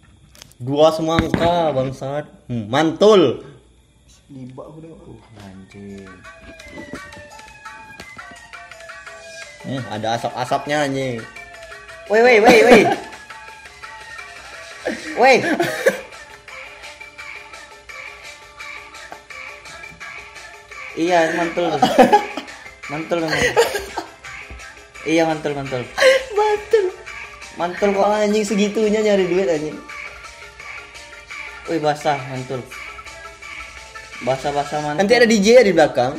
Dua 0.61 0.93
semangka 0.93 1.73
bangsat. 1.73 2.25
Hmm, 2.49 2.69
mantul. 2.69 3.41
Libak 4.29 4.65
aku 4.69 4.77
tengok. 4.81 5.01
anjing 5.37 6.05
Hmm, 9.61 9.77
ada 9.93 10.17
asap-asapnya 10.17 10.89
anjing. 10.89 11.21
woi 12.09 12.21
woi 12.25 12.37
woi 12.43 12.59
woi 12.65 12.81
woi 15.21 15.35
iya 20.99 21.31
mantul 21.39 21.71
mantul 22.91 23.17
memang 23.23 23.70
iya 25.05 25.25
mantul 25.25 25.53
mantul 25.57 25.81
Mantul. 26.37 26.85
mantul 27.57 27.89
kok 27.93 28.07
anjing 28.07 28.45
segitunya 28.45 29.01
nyari 29.01 29.25
duit 29.27 29.49
anjing. 29.49 29.77
woi 31.69 31.79
basah 31.81 32.17
mantul 32.29 32.61
basah 34.25 34.51
basah 34.53 34.79
mantul 34.81 34.99
Nanti 35.01 35.13
ada 35.17 35.27
DJ 35.27 35.47
ya 35.59 35.63
di 35.65 35.73
belakang. 35.73 36.13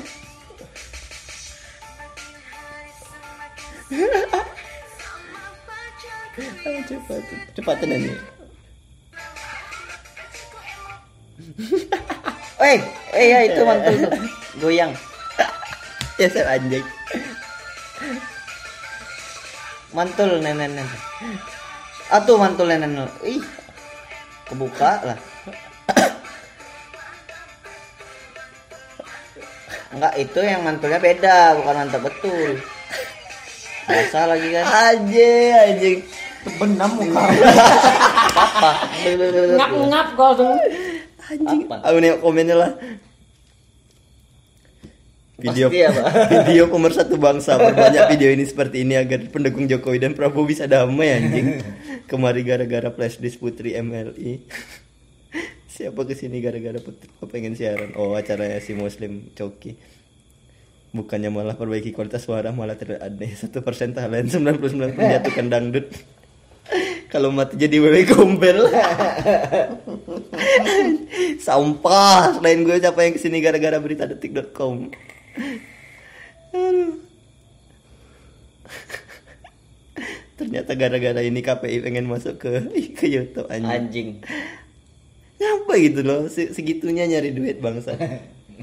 Cepat, 6.89 7.21
cepatan 7.53 7.93
anjing. 7.93 8.19
Woi, 12.57 12.77
eh 13.21 13.27
ya 13.29 13.39
itu 13.45 13.61
mantul. 13.69 13.97
Goyang. 14.61 14.93
Ya 16.17 16.27
saya 16.33 16.57
anjing. 16.57 16.85
Mantul 19.93 20.41
nenek 20.41 20.73
nenek. 20.73 21.01
Atuh 22.09 22.37
mantul 22.41 22.69
nenek. 22.69 23.13
Ih. 23.25 23.45
Kebuka 24.49 25.05
lah. 25.05 25.19
Enggak, 29.93 30.15
itu 30.17 30.41
yang 30.41 30.65
mantulnya 30.65 30.97
beda, 30.97 31.53
bukan 31.61 31.85
mantap 31.85 32.01
betul. 32.01 32.57
Biasa 33.85 34.25
lagi 34.25 34.49
kan. 34.49 34.65
Anjing, 34.65 35.53
anjing. 35.53 35.99
Benam 36.57 36.91
muka. 36.97 37.23
Apa? 38.33 38.71
Ngap-ngap 39.61 40.07
kau 40.17 40.33
tuh. 40.33 40.57
Anjing. 41.29 41.69
Apa? 41.69 41.77
Aku 41.85 41.97
nengok 42.01 42.21
komennya 42.25 42.57
lah. 42.57 42.73
Video 45.43 45.67
Pasti 45.67 45.83
ya, 45.83 45.91
Pak. 45.91 46.07
video 46.49 46.65
pemersatu 46.71 47.15
bangsa 47.19 47.59
perbanyak 47.59 48.15
video 48.15 48.31
ini 48.31 48.45
seperti 48.47 48.87
ini 48.87 48.95
agar 48.95 49.27
pendukung 49.27 49.67
Jokowi 49.67 49.99
dan 49.99 50.15
Prabowo 50.15 50.47
bisa 50.47 50.71
damai 50.71 51.11
anjing. 51.19 51.59
Kemari 52.07 52.47
gara-gara 52.47 52.95
flash 52.95 53.19
disk 53.19 53.43
Putri 53.43 53.75
MLI. 53.75 54.39
Siapa 55.75 56.07
ke 56.07 56.15
sini 56.15 56.39
gara-gara 56.39 56.79
Putri 56.79 57.11
pengen 57.27 57.59
siaran? 57.59 57.99
Oh 57.99 58.15
acaranya 58.15 58.63
si 58.63 58.71
Muslim 58.79 59.35
Coki. 59.35 59.75
Bukannya 60.95 61.33
malah 61.33 61.59
perbaiki 61.59 61.91
kualitas 61.91 62.23
suara 62.23 62.55
malah 62.55 62.79
aneh. 62.79 63.35
Satu 63.35 63.67
persen 63.67 63.99
talent 63.99 64.31
99 64.31 64.95
menjatuhkan 64.95 65.47
dangdut. 65.51 65.91
Kalau 67.13 67.35
mati 67.35 67.59
jadi 67.59 67.83
wewe 67.83 68.07
gombel. 68.07 68.71
Sampah. 71.43 72.39
Selain 72.39 72.63
gue 72.63 72.77
siapa 72.79 73.03
yang 73.03 73.13
ke 73.17 73.21
sini 73.21 73.43
gara-gara 73.43 73.77
berita 73.83 74.07
detik.com. 74.07 74.93
Aduh. 76.53 76.95
Ternyata 80.37 80.73
gara-gara 80.75 81.21
ini 81.23 81.39
KPI 81.39 81.87
pengen 81.87 82.11
masuk 82.11 82.41
ke 82.41 82.53
ke 82.99 83.07
YouTube 83.07 83.47
anjing. 83.49 83.71
Anjing. 83.71 84.09
Ngapa 85.39 85.73
gitu 85.79 86.01
loh? 86.03 86.21
Se- 86.27 86.51
Segitunya 86.51 87.07
nyari 87.07 87.31
duit 87.31 87.59
bangsa. 87.59 87.95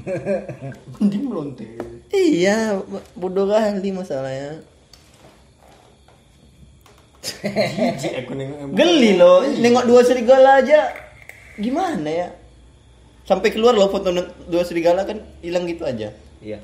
Mending 0.96 1.24
melonte. 1.28 1.66
iya, 2.08 2.78
bodoh 3.12 3.44
kali 3.44 3.92
masalahnya. 3.92 4.64
Geli 8.72 9.20
loh, 9.20 9.44
nengok 9.44 9.84
dua 9.84 10.00
serigala 10.00 10.64
aja. 10.64 10.88
Gimana 11.60 12.08
ya? 12.08 12.28
Sampai 13.28 13.52
keluar 13.52 13.76
loh 13.76 13.92
foto 13.92 14.08
dua 14.48 14.64
serigala 14.64 15.04
kan 15.04 15.20
hilang 15.44 15.68
gitu 15.68 15.84
aja. 15.84 16.16
Iya. 16.40 16.58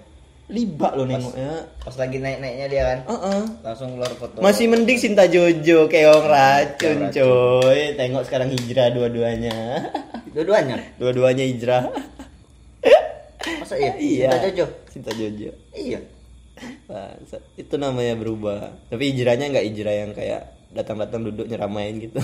Libak 0.46 0.94
loh 0.94 1.10
nengoknya. 1.10 1.66
Pas 1.82 1.96
lagi 1.98 2.22
naik-naiknya 2.22 2.66
dia 2.70 2.82
kan. 2.86 2.98
Heeh. 3.10 3.40
Langsung 3.66 3.88
keluar 3.98 4.12
foto. 4.14 4.38
Masih 4.38 4.70
mending 4.70 4.98
Sinta 4.98 5.26
Jojo 5.26 5.90
keong 5.90 6.26
racun 6.26 7.10
coy. 7.10 7.80
Tengok 7.98 8.22
sekarang 8.30 8.54
hijrah 8.54 8.94
dua-duanya. 8.94 9.90
dua-duanya. 10.34 10.78
Dua-duanya 11.02 11.44
hijrah. 11.50 11.90
Masa 13.60 13.74
iya? 13.74 13.92
Iya. 13.98 14.30
Kita 14.30 14.38
Jojo. 14.54 14.66
Sinta 14.86 15.10
Jojo. 15.18 15.50
Iya. 15.74 16.00
Bangsat. 16.86 17.42
Itu 17.58 17.74
namanya 17.74 18.14
berubah. 18.14 18.86
Tapi 18.86 19.02
hijrahnya 19.10 19.50
nggak 19.50 19.66
hijrah 19.66 19.94
yang 20.06 20.10
kayak 20.14 20.56
datang-datang 20.70 21.26
duduk 21.26 21.50
nyeramain 21.50 21.98
gitu. 21.98 22.22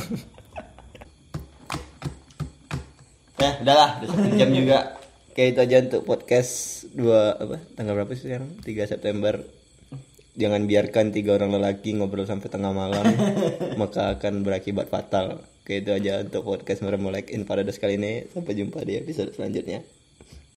nah, 3.43 3.53
udahlah, 3.67 3.91
udah 3.99 4.09
satu 4.15 4.31
jam 4.39 4.51
juga. 4.55 5.02
Kayak 5.33 5.49
itu 5.57 5.61
aja 5.65 5.77
untuk 5.89 6.03
podcast 6.05 6.53
dua 6.93 7.33
apa? 7.41 7.57
Tanggal 7.73 7.97
berapa 7.97 8.13
sih 8.13 8.29
sekarang? 8.29 8.53
3 8.61 8.93
September. 8.93 9.41
Jangan 10.37 10.65
biarkan 10.69 11.13
tiga 11.13 11.37
orang 11.37 11.57
lelaki 11.57 11.97
ngobrol 11.97 12.29
sampai 12.29 12.49
tengah 12.53 12.73
malam, 12.73 13.05
maka 13.81 14.17
akan 14.17 14.45
berakibat 14.45 14.93
fatal. 14.93 15.41
Kayak 15.65 15.81
itu 15.85 15.91
aja 15.93 16.13
untuk 16.21 16.45
podcast 16.45 16.85
Meremolek 16.85 17.33
in 17.33 17.49
Paradise 17.49 17.81
kali 17.81 17.97
ini. 17.97 18.29
Sampai 18.29 18.57
jumpa 18.61 18.85
di 18.85 19.01
episode 19.01 19.33
selanjutnya. 19.33 19.81